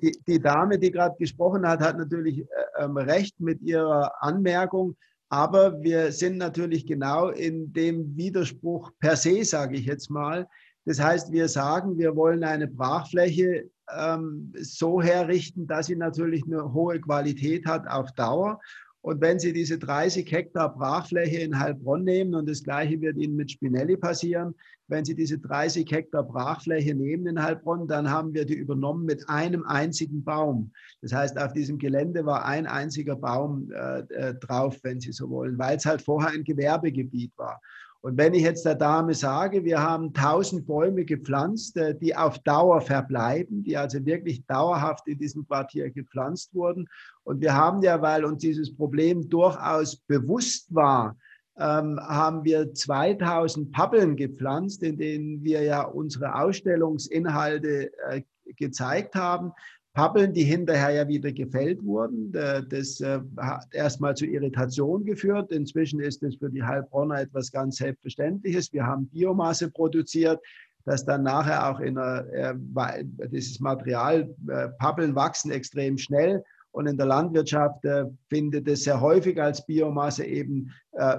[0.00, 4.96] Die, die, Dame, die gerade gesprochen hat, hat natürlich äh, ähm, recht mit ihrer Anmerkung.
[5.28, 10.48] Aber wir sind natürlich genau in dem Widerspruch per se, sage ich jetzt mal.
[10.84, 16.72] Das heißt, wir sagen, wir wollen eine Brachfläche ähm, so herrichten, dass sie natürlich eine
[16.72, 18.60] hohe Qualität hat auf Dauer.
[19.08, 23.36] Und wenn Sie diese 30 Hektar Brachfläche in Heilbronn nehmen, und das Gleiche wird Ihnen
[23.36, 24.54] mit Spinelli passieren,
[24.86, 29.26] wenn Sie diese 30 Hektar Brachfläche nehmen in Heilbronn, dann haben wir die übernommen mit
[29.30, 30.72] einem einzigen Baum.
[31.00, 35.30] Das heißt, auf diesem Gelände war ein einziger Baum äh, äh drauf, wenn Sie so
[35.30, 37.62] wollen, weil es halt vorher ein Gewerbegebiet war.
[38.00, 42.38] Und wenn ich jetzt der Dame sage, wir haben tausend Bäume gepflanzt, äh, die auf
[42.40, 46.88] Dauer verbleiben, die also wirklich dauerhaft in diesem Quartier gepflanzt wurden.
[47.24, 51.16] Und wir haben ja, weil uns dieses Problem durchaus bewusst war,
[51.58, 58.22] ähm, haben wir 2000 Pappeln gepflanzt, in denen wir ja unsere Ausstellungsinhalte äh,
[58.56, 59.52] gezeigt haben.
[59.98, 62.30] Pappeln, die hinterher ja wieder gefällt wurden.
[62.30, 65.50] Das äh, hat erstmal zu Irritation geführt.
[65.50, 68.72] Inzwischen ist es für die Heilbronner etwas ganz Selbstverständliches.
[68.72, 70.40] Wir haben Biomasse produziert,
[70.84, 76.44] das dann nachher auch in einer, äh, dieses Material, äh, Pappeln wachsen extrem schnell.
[76.70, 77.84] Und in der Landwirtschaft
[78.28, 80.70] findet es sehr häufig als Biomasse eben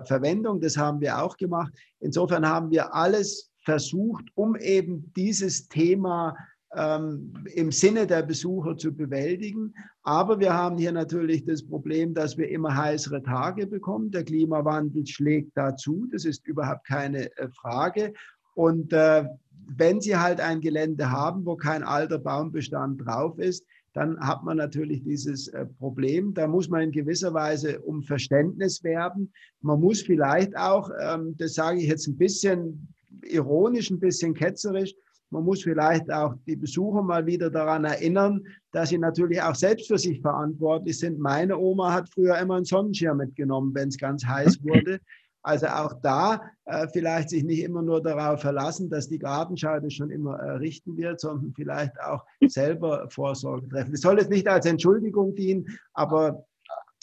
[0.05, 0.61] Verwendung.
[0.61, 1.73] Das haben wir auch gemacht.
[1.99, 6.35] Insofern haben wir alles versucht, um eben dieses Thema
[6.75, 9.73] ähm, im Sinne der Besucher zu bewältigen.
[10.03, 14.12] Aber wir haben hier natürlich das Problem, dass wir immer heißere Tage bekommen.
[14.12, 16.08] Der Klimawandel schlägt dazu.
[16.12, 18.13] Das ist überhaupt keine äh, Frage.
[18.55, 19.25] Und äh,
[19.67, 24.58] wenn Sie halt ein Gelände haben, wo kein alter Baumbestand drauf ist, dann hat man
[24.58, 26.34] natürlich dieses äh, Problem.
[26.34, 29.32] Da muss man in gewisser Weise um Verständnis werben.
[29.62, 34.93] Man muss vielleicht auch, ähm, das sage ich jetzt ein bisschen ironisch, ein bisschen ketzerisch,
[35.31, 39.87] man muss vielleicht auch die Besucher mal wieder daran erinnern, dass sie natürlich auch selbst
[39.87, 41.19] für sich verantwortlich sind.
[41.19, 44.99] Meine Oma hat früher immer einen Sonnenschirm mitgenommen, wenn es ganz heiß wurde.
[45.41, 49.93] Also auch da äh, vielleicht sich nicht immer nur darauf verlassen, dass die Gartenschau das
[49.93, 53.91] schon immer errichten wird, sondern vielleicht auch selber Vorsorge treffen.
[53.91, 56.45] Das soll jetzt nicht als Entschuldigung dienen, aber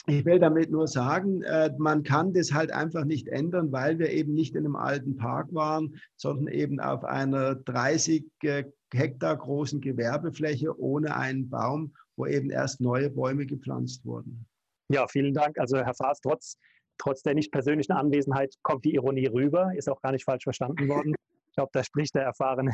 [0.09, 4.11] ich will damit nur sagen, äh, man kann das halt einfach nicht ändern, weil wir
[4.11, 8.65] eben nicht in einem alten Park waren, sondern eben auf einer 30 äh,
[8.95, 14.47] Hektar großen Gewerbefläche ohne einen Baum, wo eben erst neue Bäume gepflanzt wurden.
[14.89, 15.59] Ja, vielen Dank.
[15.59, 16.57] Also Herr Faas, trotz,
[16.99, 20.89] trotz der nicht persönlichen Anwesenheit kommt die Ironie rüber, ist auch gar nicht falsch verstanden
[20.89, 21.17] worden.
[21.49, 22.73] Ich glaube, da spricht der erfahrene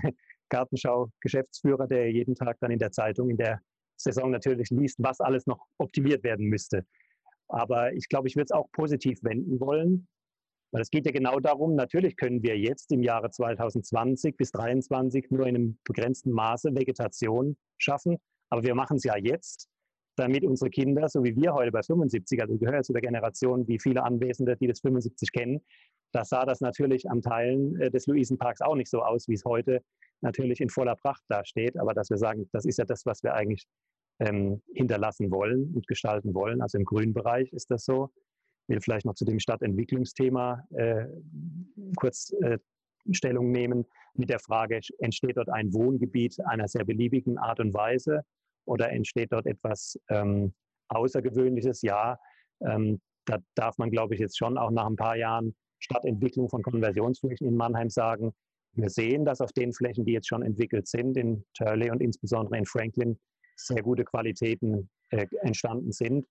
[0.50, 3.62] Gartenschau-Geschäftsführer, der jeden Tag dann in der Zeitung in der
[3.96, 6.84] Saison natürlich liest, was alles noch optimiert werden müsste.
[7.52, 10.08] Aber ich glaube, ich würde es auch positiv wenden wollen,
[10.72, 15.30] weil es geht ja genau darum, natürlich können wir jetzt im Jahre 2020 bis 2023
[15.30, 18.16] nur in einem begrenzten Maße Vegetation schaffen,
[18.48, 19.68] aber wir machen es ja jetzt,
[20.16, 23.78] damit unsere Kinder, so wie wir heute bei 75, also gehören zu der Generation, wie
[23.78, 25.60] viele Anwesende, die das 75 kennen,
[26.12, 29.44] da sah das natürlich am Teilen äh, des Luisenparks auch nicht so aus, wie es
[29.44, 29.82] heute
[30.20, 31.78] natürlich in voller Pracht dasteht.
[31.78, 33.64] Aber dass wir sagen, das ist ja das, was wir eigentlich
[34.22, 36.62] ähm, hinterlassen wollen und gestalten wollen.
[36.62, 38.11] Also im grünen Bereich ist das so.
[38.66, 41.06] Ich will vielleicht noch zu dem Stadtentwicklungsthema äh,
[41.96, 42.58] kurz äh,
[43.11, 48.22] Stellung nehmen mit der Frage, entsteht dort ein Wohngebiet einer sehr beliebigen Art und Weise
[48.64, 50.54] oder entsteht dort etwas ähm,
[50.88, 51.82] Außergewöhnliches?
[51.82, 52.18] Ja,
[52.61, 56.62] ähm, da darf man, glaube ich, jetzt schon auch nach ein paar Jahren Stadtentwicklung von
[56.62, 58.32] Konversionsflächen in Mannheim sagen,
[58.74, 62.56] wir sehen, dass auf den Flächen, die jetzt schon entwickelt sind, in Turley und insbesondere
[62.56, 63.18] in Franklin,
[63.56, 66.26] sehr gute Qualitäten äh, entstanden sind.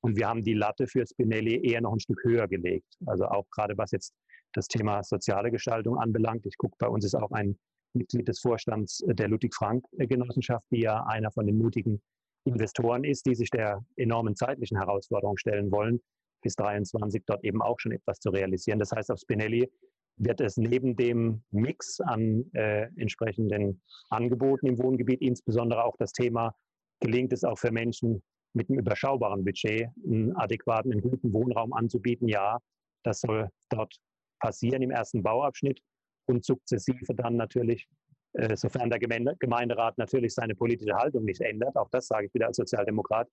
[0.00, 2.96] Und wir haben die Latte für Spinelli eher noch ein Stück höher gelegt.
[3.06, 4.12] Also auch gerade was jetzt
[4.52, 6.46] das Thema soziale Gestaltung anbelangt.
[6.46, 7.58] Ich gucke, bei uns ist auch ein
[7.94, 12.02] Mitglied des Vorstands der Ludwig-Frank-Genossenschaft, die ja einer von den mutigen
[12.44, 16.00] Investoren ist, die sich der enormen zeitlichen Herausforderung stellen wollen,
[16.42, 18.78] bis 23 dort eben auch schon etwas zu realisieren.
[18.78, 19.70] Das heißt, auf Spinelli
[20.16, 26.54] wird es neben dem Mix an äh, entsprechenden Angeboten im Wohngebiet insbesondere auch das Thema,
[27.00, 28.22] gelingt es auch für Menschen
[28.52, 32.28] mit einem überschaubaren Budget einen adäquaten, einen guten Wohnraum anzubieten?
[32.28, 32.58] Ja,
[33.02, 33.96] das soll dort
[34.38, 35.80] passieren im ersten Bauabschnitt
[36.26, 37.88] und sukzessive dann natürlich,
[38.34, 42.46] äh, sofern der Gemeinderat natürlich seine politische Haltung nicht ändert, auch das sage ich wieder
[42.46, 43.28] als Sozialdemokrat,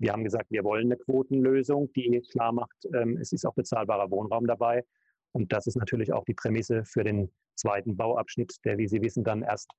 [0.00, 4.10] wir haben gesagt, wir wollen eine Quotenlösung, die klar macht, ähm, es ist auch bezahlbarer
[4.10, 4.84] Wohnraum dabei.
[5.32, 9.24] Und das ist natürlich auch die Prämisse für den zweiten Bauabschnitt, der, wie Sie wissen,
[9.24, 9.70] dann erst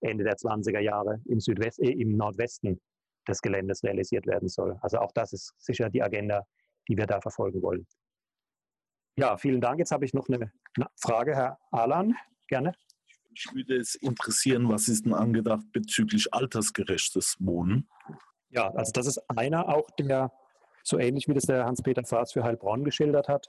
[0.00, 2.80] Ende der 20er Jahre im, Südwest, äh, im Nordwesten
[3.28, 4.76] des Geländes realisiert werden soll.
[4.80, 6.44] Also auch das ist sicher die Agenda,
[6.88, 7.86] die wir da verfolgen wollen.
[9.16, 9.78] Ja, vielen Dank.
[9.78, 10.50] Jetzt habe ich noch eine
[10.96, 12.14] Frage, Herr Alan,
[12.48, 12.74] gerne.
[13.34, 17.88] Ich würde es interessieren, was ist denn angedacht bezüglich altersgerechtes Wohnen?
[18.50, 20.32] Ja, also das ist einer auch der,
[20.82, 23.48] so ähnlich wie das der Hans-Peter Faas für Heilbronn geschildert hat,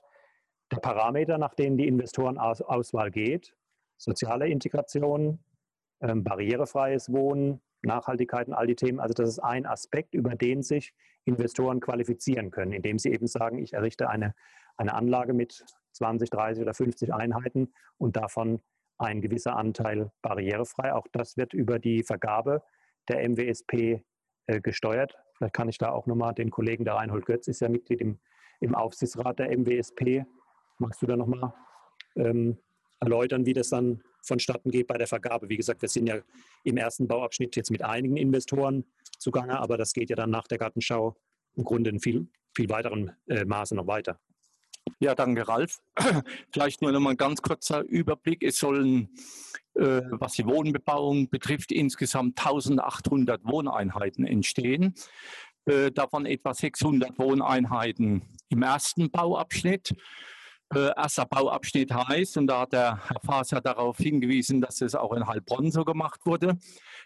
[0.74, 3.56] der Parameter, nach denen die Investorenauswahl geht.
[3.98, 5.40] Soziale Integration,
[6.02, 9.00] ähm, barrierefreies Wohnen, Nachhaltigkeit und all die Themen.
[9.00, 10.94] Also das ist ein Aspekt, über den sich
[11.26, 14.34] Investoren qualifizieren können, indem sie eben sagen, ich errichte eine,
[14.78, 18.62] eine Anlage mit 20, 30 oder 50 Einheiten und davon
[18.98, 20.94] ein gewisser Anteil barrierefrei.
[20.94, 22.64] Auch das wird über die Vergabe
[23.10, 24.04] der MWSP
[24.48, 25.18] äh, gesteuert.
[25.36, 28.20] Vielleicht kann ich da auch nochmal den Kollegen, der Reinhold Götz ist ja Mitglied im,
[28.60, 30.26] im Aufsichtsrat der MWSP.
[30.78, 31.54] Magst du da nochmal
[32.16, 32.58] ähm,
[33.00, 35.50] erläutern, wie das dann vonstatten geht bei der Vergabe?
[35.50, 36.20] Wie gesagt, wir sind ja
[36.64, 38.86] im ersten Bauabschnitt jetzt mit einigen Investoren
[39.20, 41.16] zugange, aber das geht ja dann nach der Gartenschau
[41.56, 44.20] im Grunde in viel, viel weiteren äh, Maße noch weiter.
[45.00, 45.82] Ja, danke, Ralf.
[46.54, 48.44] Vielleicht nur noch mal ein ganz kurzer Überblick.
[48.44, 49.10] Es sollen,
[49.76, 54.94] äh, was die Wohnbebauung betrifft, insgesamt 1800 Wohneinheiten entstehen.
[55.66, 59.96] Äh, davon etwa 600 Wohneinheiten im ersten Bauabschnitt
[60.76, 65.14] äh, erster Bauabschnitt heißt, und da hat der Herr Faser darauf hingewiesen, dass es auch
[65.14, 66.58] in Heilbronn so gemacht wurde,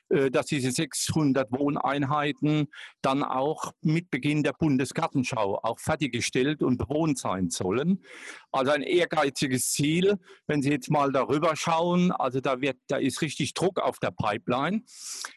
[0.10, 2.68] äh, dass diese 600 Wohneinheiten
[3.02, 8.04] dann auch mit Beginn der Bundesgartenschau auch fertiggestellt und bewohnt sein sollen.
[8.52, 13.22] Also ein ehrgeiziges Ziel, wenn Sie jetzt mal darüber schauen, also da, wird, da ist
[13.22, 14.84] richtig Druck auf der Pipeline.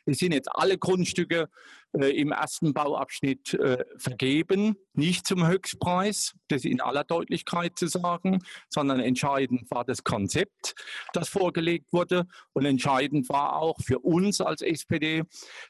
[0.06, 1.48] Es sind jetzt alle Grundstücke
[1.92, 9.00] im ersten Bauabschnitt äh, vergeben, nicht zum Höchstpreis, das in aller Deutlichkeit zu sagen, sondern
[9.00, 10.74] entscheidend war das Konzept,
[11.12, 15.24] das vorgelegt wurde und entscheidend war auch für uns als SPD,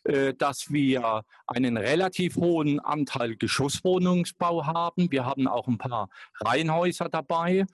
[0.05, 5.11] äh, dass wir einen relativ hohen Anteil Geschosswohnungsbau haben.
[5.11, 7.65] Wir haben auch ein paar Reihenhäuser dabei.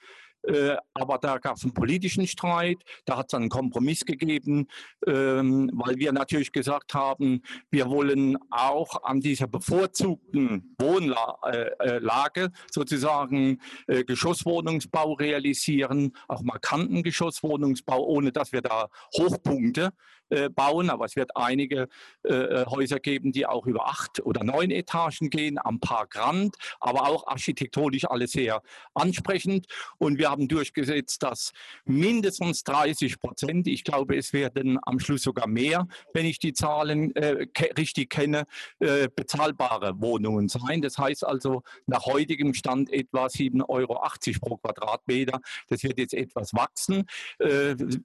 [0.47, 4.69] Äh, aber da gab es einen politischen Streit, da hat es einen Kompromiss gegeben,
[5.07, 12.49] ähm, weil wir natürlich gesagt haben, wir wollen auch an dieser bevorzugten Wohnlage äh, äh,
[12.71, 19.93] sozusagen Geschosswohnungsbau realisieren, auch markanten Geschosswohnungsbau, ohne dass wir da Hochpunkte
[20.29, 21.89] äh, bauen, aber es wird einige
[22.25, 27.09] äh, äh, Häuser geben, die auch über acht oder neun Etagen gehen, am Parkrand, aber
[27.09, 28.63] auch architektonisch alles sehr
[28.95, 29.67] ansprechend.
[29.99, 31.53] Und wir haben durchgesetzt, dass
[31.85, 37.15] mindestens 30 Prozent, ich glaube, es werden am Schluss sogar mehr, wenn ich die Zahlen
[37.15, 38.47] äh, ke richtig kenne,
[38.81, 40.83] äh, bezahlbare Wohnungen sein.
[40.83, 44.01] Das heißt also nach heutigem Stand etwa 7,80 Euro
[44.41, 45.41] pro Quadratmeter.
[45.69, 47.05] Das wird jetzt etwas wachsen,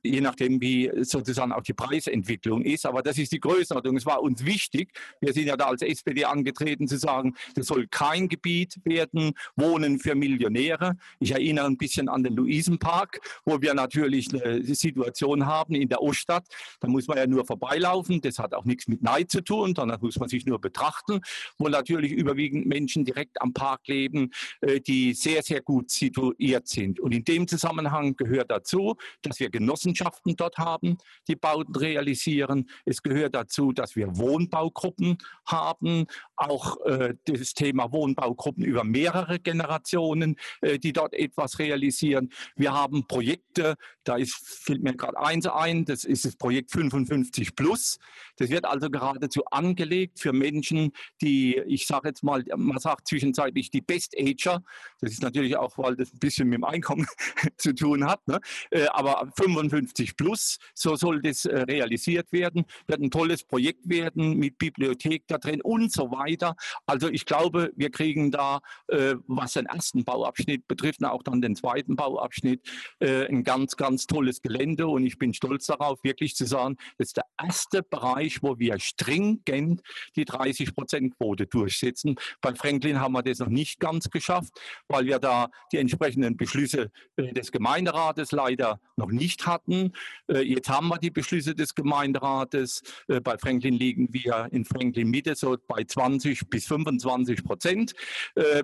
[0.04, 2.86] je nachdem, wie sozusagen auch die Preise Entwicklung ist.
[2.86, 3.98] Aber das ist die Größenordnung.
[3.98, 7.88] Es war uns wichtig, wir sind ja da als SPD angetreten, zu sagen, das soll
[7.88, 10.98] kein Gebiet werden, Wohnen für Millionäre.
[11.20, 16.02] Ich erinnere ein bisschen an den Luisenpark, wo wir natürlich eine Situation haben in der
[16.02, 16.48] Oststadt.
[16.80, 18.22] Da muss man ja nur vorbeilaufen.
[18.22, 21.22] Das hat auch nichts mit Neid zu tun, sondern muss man sich nur betrachten,
[21.58, 27.00] wo natürlich überwiegend Menschen direkt am Park leben, äh, die sehr, sehr gut situiert sind.
[27.00, 30.98] Und in dem Zusammenhang gehört dazu, dass wir Genossenschaften dort haben,
[31.28, 32.70] die Bauten realisieren realisieren.
[32.86, 40.36] Es gehört dazu, dass wir Wohnbaugruppen haben, auch äh, das Thema Wohnbaugruppen über mehrere Generationen,
[40.62, 42.30] äh, die dort etwas realisieren.
[42.56, 47.56] Wir haben Projekte, da ist, fällt mir gerade eins ein, das ist das Projekt 55
[47.56, 48.00] Plus.
[48.42, 53.70] Das wird also geradezu angelegt für Menschen, die, ich sage jetzt mal, man sagt zwischenzeitlich
[53.70, 54.64] die Best Ager.
[55.00, 57.06] Das ist natürlich auch, weil das ein bisschen mit dem Einkommen
[57.58, 58.28] zu tun hat.
[58.28, 58.40] Ne?
[58.72, 64.38] Äh, aber 55 Plus, so soll das äh, realisiert werden, wird ein tolles Projekt werden
[64.38, 66.56] mit Bibliothek da drin und so weiter.
[66.88, 71.56] Also ich glaube, wir kriegen da, äh, was den ersten Bauabschnitt betrifft, auch dann den
[71.56, 72.62] zweiten Bauabschnitt,
[73.00, 74.88] ein ganz, ganz tolles Gelände.
[74.88, 78.80] Und ich bin stolz darauf, wirklich zu sagen, das ist der erste Bereich, wo wir
[78.80, 79.82] stringent
[80.16, 82.16] die 30-Prozent-Quote durchsetzen.
[82.42, 84.54] Bei Franklin haben wir das noch nicht ganz geschafft,
[84.88, 89.94] weil wir da die entsprechenden Beschlüsse äh, des Gemeinderates leider noch nicht hatten.
[90.28, 92.82] Äh, jetzt haben wir die Beschlüsse des Gemeinderates.
[93.08, 97.94] Äh, bei Franklin liegen wir in Franklin Mitte so bei 20 bis 25 Prozent.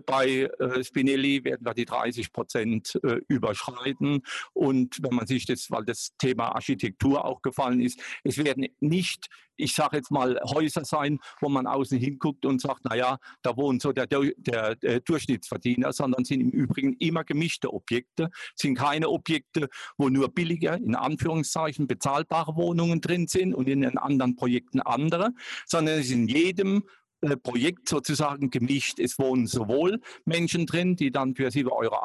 [0.06, 0.50] Bei
[0.82, 4.22] Spinelli werden wir die 30 Prozent überschreiten.
[4.54, 9.30] Und wenn man sich das, weil das Thema Architektur auch gefallen ist, es werden nicht
[9.58, 13.82] ich sage jetzt mal, Häuser sein, wo man außen hinguckt und sagt, naja, da wohnt
[13.82, 19.70] so der, der, der, Durchschnittsverdiener, sondern sind im Übrigen immer gemischte Objekte, sind keine Objekte,
[19.98, 25.32] wo nur billige, in Anführungszeichen, bezahlbare Wohnungen drin sind und in den anderen Projekten andere,
[25.66, 26.84] sondern es ist in jedem
[27.22, 29.00] äh, Projekt sozusagen gemischt.
[29.00, 31.98] Es wohnen sowohl Menschen drin, die dann für 7,80 Euro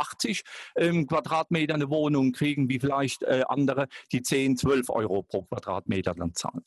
[0.77, 6.15] ähm, Quadratmeter eine Wohnung kriegen, wie vielleicht äh, andere, die 10, 12 Euro pro Quadratmeter
[6.15, 6.65] dann zahlen.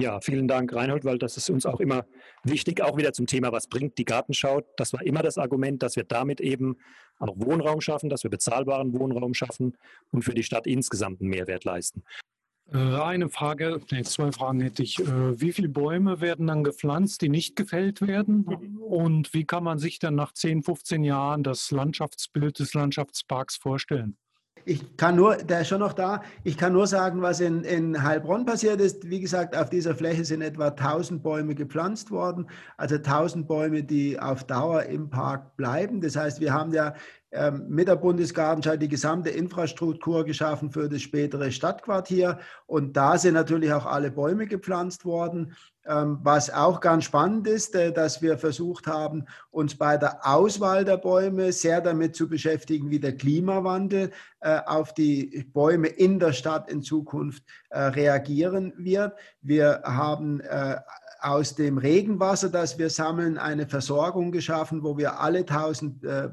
[0.00, 2.06] Ja, vielen Dank, Reinhold, weil das ist uns auch immer
[2.42, 4.62] wichtig, auch wieder zum Thema, was bringt die Gartenschau.
[4.76, 6.78] Das war immer das Argument, dass wir damit eben
[7.18, 9.76] auch Wohnraum schaffen, dass wir bezahlbaren Wohnraum schaffen
[10.10, 12.02] und für die Stadt insgesamt einen Mehrwert leisten.
[12.72, 14.98] Äh, eine Frage, nee, zwei Fragen hätte ich.
[15.00, 18.44] Äh, wie viele Bäume werden dann gepflanzt, die nicht gefällt werden?
[18.80, 24.16] Und wie kann man sich dann nach 10, 15 Jahren das Landschaftsbild des Landschaftsparks vorstellen?
[24.64, 28.02] Ich kann nur, der ist schon noch da, ich kann nur sagen, was in, in
[28.02, 29.08] Heilbronn passiert ist.
[29.08, 32.46] Wie gesagt, auf dieser Fläche sind etwa 1000 Bäume gepflanzt worden,
[32.76, 36.00] also 1000 Bäume, die auf Dauer im Park bleiben.
[36.00, 36.94] Das heißt, wir haben ja
[37.68, 42.40] mit der Bundesgartenschau die gesamte Infrastruktur geschaffen für das spätere Stadtquartier.
[42.66, 45.54] Und da sind natürlich auch alle Bäume gepflanzt worden.
[45.86, 50.84] Ähm, was auch ganz spannend ist, äh, dass wir versucht haben, uns bei der Auswahl
[50.84, 54.10] der Bäume sehr damit zu beschäftigen, wie der Klimawandel
[54.40, 59.14] äh, auf die Bäume in der Stadt in Zukunft äh, reagieren wird.
[59.40, 60.42] Wir haben
[61.20, 66.30] aus dem Regenwasser, das wir sammeln, eine Versorgung geschaffen, wo wir alle tausend äh,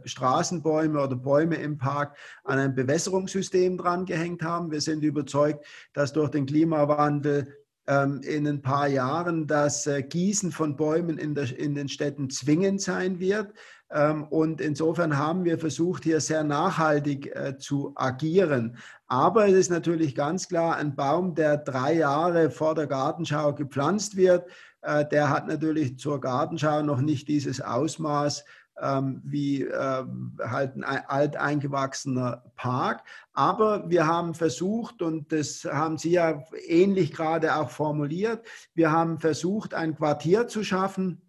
[0.87, 4.71] Straßenbäume oder Bäume im Park an ein Bewässerungssystem dran gehängt haben.
[4.71, 7.55] Wir sind überzeugt, dass durch den Klimawandel
[7.87, 12.29] ähm, in ein paar Jahren das äh, Gießen von Bäumen in, der, in den Städten
[12.29, 13.53] zwingend sein wird.
[13.89, 18.77] Ähm, und insofern haben wir versucht, hier sehr nachhaltig äh, zu agieren.
[19.07, 24.17] Aber es ist natürlich ganz klar, ein Baum, der drei Jahre vor der Gartenschau gepflanzt
[24.17, 24.49] wird,
[24.81, 28.43] äh, der hat natürlich zur Gartenschau noch nicht dieses Ausmaß
[28.81, 33.03] ähm, wie ähm, halt ein alteingewachsener Park.
[33.33, 39.19] Aber wir haben versucht, und das haben Sie ja ähnlich gerade auch formuliert, wir haben
[39.19, 41.21] versucht, ein Quartier zu schaffen,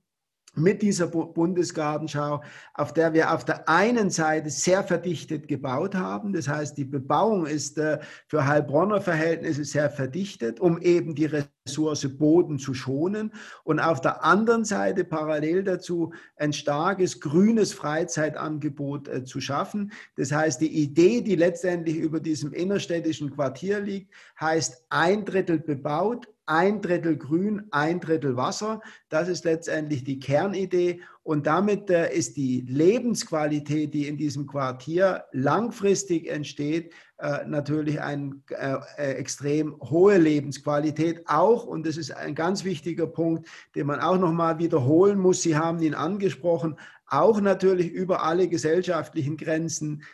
[0.58, 2.42] mit dieser Bundesgartenschau,
[2.74, 6.32] auf der wir auf der einen Seite sehr verdichtet gebaut haben.
[6.32, 11.26] Das heißt, die Bebauung ist äh, für Heilbronner Verhältnisse sehr verdichtet, um eben die
[11.68, 13.32] Ressource Boden zu schonen.
[13.64, 19.92] Und auf der anderen Seite parallel dazu ein starkes grünes Freizeitangebot äh, zu schaffen.
[20.16, 26.26] Das heißt, die Idee, die letztendlich über diesem innerstädtischen Quartier liegt, heißt ein Drittel bebaut,
[26.46, 28.80] ein Drittel Grün, ein Drittel Wasser.
[29.10, 31.02] Das ist letztendlich die Kernidee.
[31.22, 38.40] Und damit äh, ist die Lebensqualität, die in diesem Quartier langfristig entsteht, äh, natürlich eine
[38.50, 41.22] äh, äh, extrem hohe Lebensqualität.
[41.26, 45.56] Auch, und das ist ein ganz wichtiger Punkt, den man auch nochmal wiederholen muss, Sie
[45.56, 46.76] haben ihn angesprochen,
[47.08, 50.04] auch natürlich über alle gesellschaftlichen Grenzen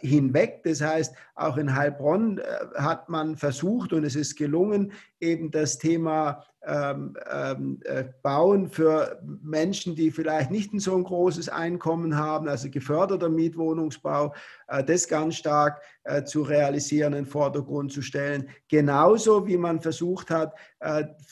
[0.00, 0.62] hinweg.
[0.64, 2.42] Das heißt, auch in Heilbronn äh,
[2.76, 9.22] hat man versucht und es ist gelungen, eben das Thema ähm, ähm, äh, Bauen für
[9.42, 14.34] Menschen, die vielleicht nicht ein so ein großes Einkommen haben, also geförderter Mietwohnungsbau,
[14.66, 18.48] äh, das ganz stark äh, zu realisieren, in den Vordergrund zu stellen.
[18.68, 20.54] Genauso wie man versucht hat,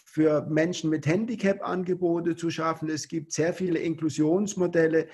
[0.04, 2.88] für Menschen mit Handicap Angebote zu schaffen.
[2.88, 5.06] Es gibt sehr viele Inklusionsmodelle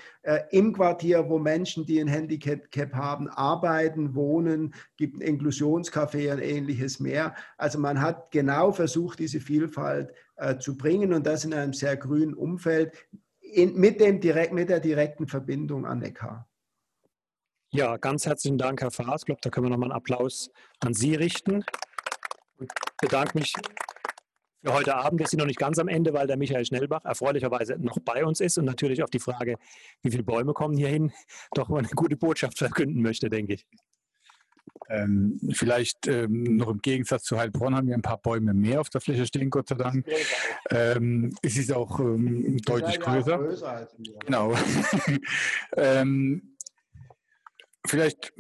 [0.51, 6.41] im Quartier, wo Menschen, die ein Handicap Handicap haben, arbeiten, wohnen, gibt ein Inklusionscafé und
[6.41, 7.35] ähnliches mehr.
[7.57, 11.97] Also man hat genau versucht, diese Vielfalt äh, zu bringen und das in einem sehr
[11.97, 12.93] grünen Umfeld
[13.41, 16.49] in, mit, dem direkt, mit der direkten Verbindung an Neckar.
[17.73, 19.23] Ja, ganz herzlichen Dank, Herr Faas.
[19.23, 20.51] Ich glaube, da können wir nochmal einen Applaus
[20.81, 21.65] an Sie richten.
[22.61, 22.69] Ich
[23.01, 23.55] bedanke mich
[24.63, 25.21] für heute Abend.
[25.21, 28.41] Wir sind noch nicht ganz am Ende, weil der Michael Schnellbach erfreulicherweise noch bei uns
[28.41, 29.57] ist und natürlich auf die Frage,
[30.03, 31.13] wie viele Bäume kommen hier hin,
[31.55, 33.67] doch mal eine gute Botschaft verkünden möchte, denke ich.
[34.89, 38.91] Ähm, vielleicht ähm, noch im Gegensatz zu Heilbronn haben wir ein paar Bäume mehr auf
[38.91, 40.07] der Fläche stehen, Gott sei Dank.
[40.71, 43.39] Ähm, es ist auch ähm, deutlich größer.
[43.39, 43.89] größer
[44.27, 44.55] genau.
[45.77, 46.57] Ähm,
[47.87, 48.33] vielleicht,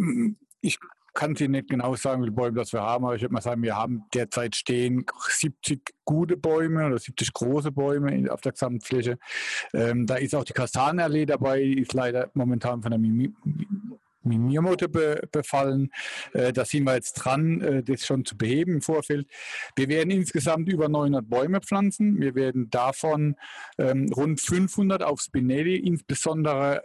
[0.60, 0.78] ich
[1.14, 3.40] kann Sie nicht genau sagen, wie viele Bäume das wir haben, aber ich würde mal
[3.40, 9.18] sagen, wir haben derzeit stehen 70 gute Bäume oder 70 große Bäume auf der Gesamtfläche.
[9.74, 13.00] Ähm, da ist auch die Kastanienallee dabei, ist leider momentan von der
[14.22, 15.90] Mimiermotte be befallen.
[16.32, 19.26] Äh, da sind wir jetzt dran, äh, das schon zu beheben im Vorfeld.
[19.76, 22.20] Wir werden insgesamt über 900 Bäume pflanzen.
[22.20, 23.36] Wir werden davon
[23.78, 26.82] ähm, rund 500 auf Spinelli, insbesondere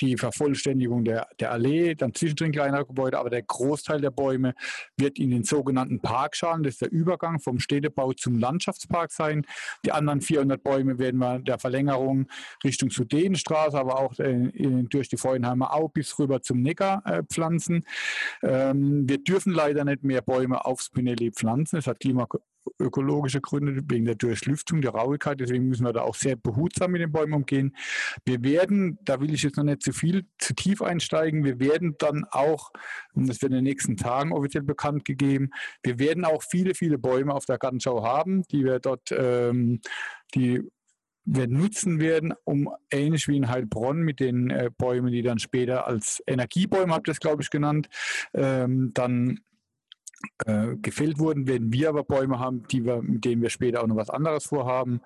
[0.00, 4.54] die Vervollständigung der, der Allee, dann zwischendrin kleinere Gebäude, aber der Großteil der Bäume
[4.96, 9.46] wird in den sogenannten Parkschalen, das ist der Übergang vom Städtebau zum Landschaftspark sein.
[9.84, 12.26] Die anderen 400 Bäume werden wir der Verlängerung
[12.62, 14.50] Richtung Sudenstraße, aber auch äh,
[14.88, 17.84] durch die Freudenheimer Au bis rüber zum Neckar äh, pflanzen.
[18.42, 21.78] Ähm, wir dürfen leider nicht mehr Bäume auf Spinelli pflanzen.
[21.78, 22.26] Es hat Klima
[22.78, 25.40] ökologische Gründe, wegen der Durchlüftung, der Rauigkeit.
[25.40, 27.76] Deswegen müssen wir da auch sehr behutsam mit den Bäumen umgehen.
[28.24, 31.96] Wir werden, da will ich jetzt noch nicht zu viel, zu tief einsteigen, wir werden
[31.98, 32.70] dann auch,
[33.14, 35.50] und das wird in den nächsten Tagen offiziell bekannt gegeben,
[35.82, 39.80] wir werden auch viele, viele Bäume auf der Gartenschau haben, die wir dort, ähm,
[40.34, 40.62] die
[41.24, 45.86] wir nutzen werden, um ähnlich wie in Heilbronn mit den äh, Bäumen, die dann später
[45.86, 47.88] als Energiebäume, habt ihr es glaube ich genannt,
[48.34, 49.40] ähm, dann
[50.46, 53.86] äh, gefällt wurden, werden wir aber Bäume haben, die wir, mit denen wir später auch
[53.86, 55.00] noch was anderes vorhaben.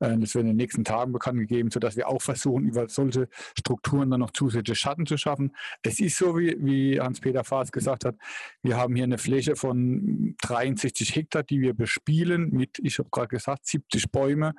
[0.00, 3.28] Äh, das wird in den nächsten Tagen bekannt gegeben, sodass wir auch versuchen, über solche
[3.58, 5.54] Strukturen dann noch zusätzliche Schatten zu schaffen.
[5.82, 8.16] Es ist so, wie, wie Hans-Peter Faas gesagt hat,
[8.62, 13.28] wir haben hier eine Fläche von 63 Hektar, die wir bespielen mit, ich habe gerade
[13.28, 14.54] gesagt, 70 Bäume,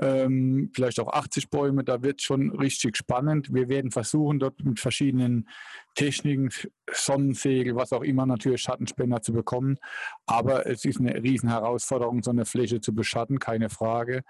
[0.00, 1.84] ähm, vielleicht auch 80 Bäume.
[1.84, 3.52] Da wird schon richtig spannend.
[3.52, 5.48] Wir werden versuchen, dort mit verschiedenen
[5.96, 6.50] Techniken,
[6.92, 9.78] Sonnensegel, was auch immer, natürlich Schattenspender zu bekommen.
[10.26, 14.22] Aber es ist eine Riesenherausforderung, so eine Fläche zu beschatten, keine Frage.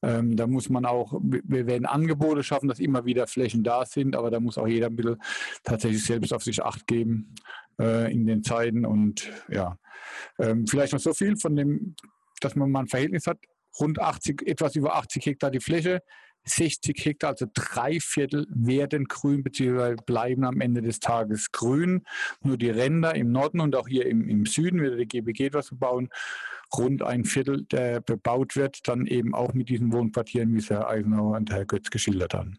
[0.00, 4.14] Ähm, da muss man auch, wir werden Angebote schaffen, dass immer wieder Flächen da sind,
[4.14, 5.20] aber da muss auch jeder ein bisschen
[5.64, 7.34] tatsächlich selbst auf sich Acht geben
[7.80, 8.86] äh, in den Zeiten.
[8.86, 9.76] Und ja,
[10.38, 11.96] ähm, vielleicht noch so viel von dem,
[12.40, 13.38] dass man mal ein Verhältnis hat,
[13.80, 16.00] rund 80, etwas über 80 Hektar die Fläche,
[16.48, 22.04] 60 Hektar, also drei Viertel werden grün, beziehungsweise bleiben am Ende des Tages grün.
[22.42, 25.70] Nur die Ränder im Norden und auch hier im, im Süden wird der GBG etwas
[25.70, 26.08] bebauen.
[26.76, 30.88] Rund ein Viertel, der bebaut wird, dann eben auch mit diesen Wohnquartieren, wie es Herr
[30.88, 32.58] Eisenhower und Herr Götz geschildert haben.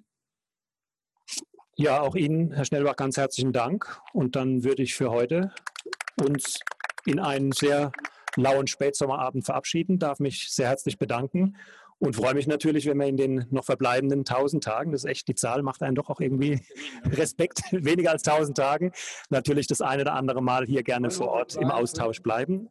[1.75, 3.99] Ja, auch Ihnen, Herr Schnellbach, ganz herzlichen Dank.
[4.13, 5.53] Und dann würde ich für heute
[6.15, 6.59] uns
[7.05, 7.91] in einen sehr
[8.35, 11.55] lauen Spätsommerabend verabschieden, darf mich sehr herzlich bedanken
[11.99, 15.27] und freue mich natürlich, wenn wir in den noch verbleibenden 1000 Tagen, das ist echt,
[15.27, 16.61] die Zahl macht einen doch auch irgendwie
[17.05, 18.91] Respekt, weniger als 1000 Tagen,
[19.29, 22.69] natürlich das eine oder andere Mal hier gerne vor Ort im Austausch bleiben.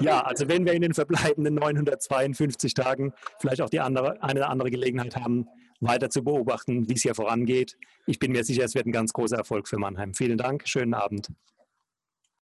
[0.00, 4.48] Ja, also wenn wir in den verbleibenden 952 Tagen vielleicht auch die andere, eine oder
[4.48, 5.46] andere Gelegenheit haben,
[5.80, 7.76] weiter zu beobachten, wie es hier vorangeht.
[8.06, 10.14] Ich bin mir sicher, es wird ein ganz großer Erfolg für Mannheim.
[10.14, 11.28] Vielen Dank, schönen Abend.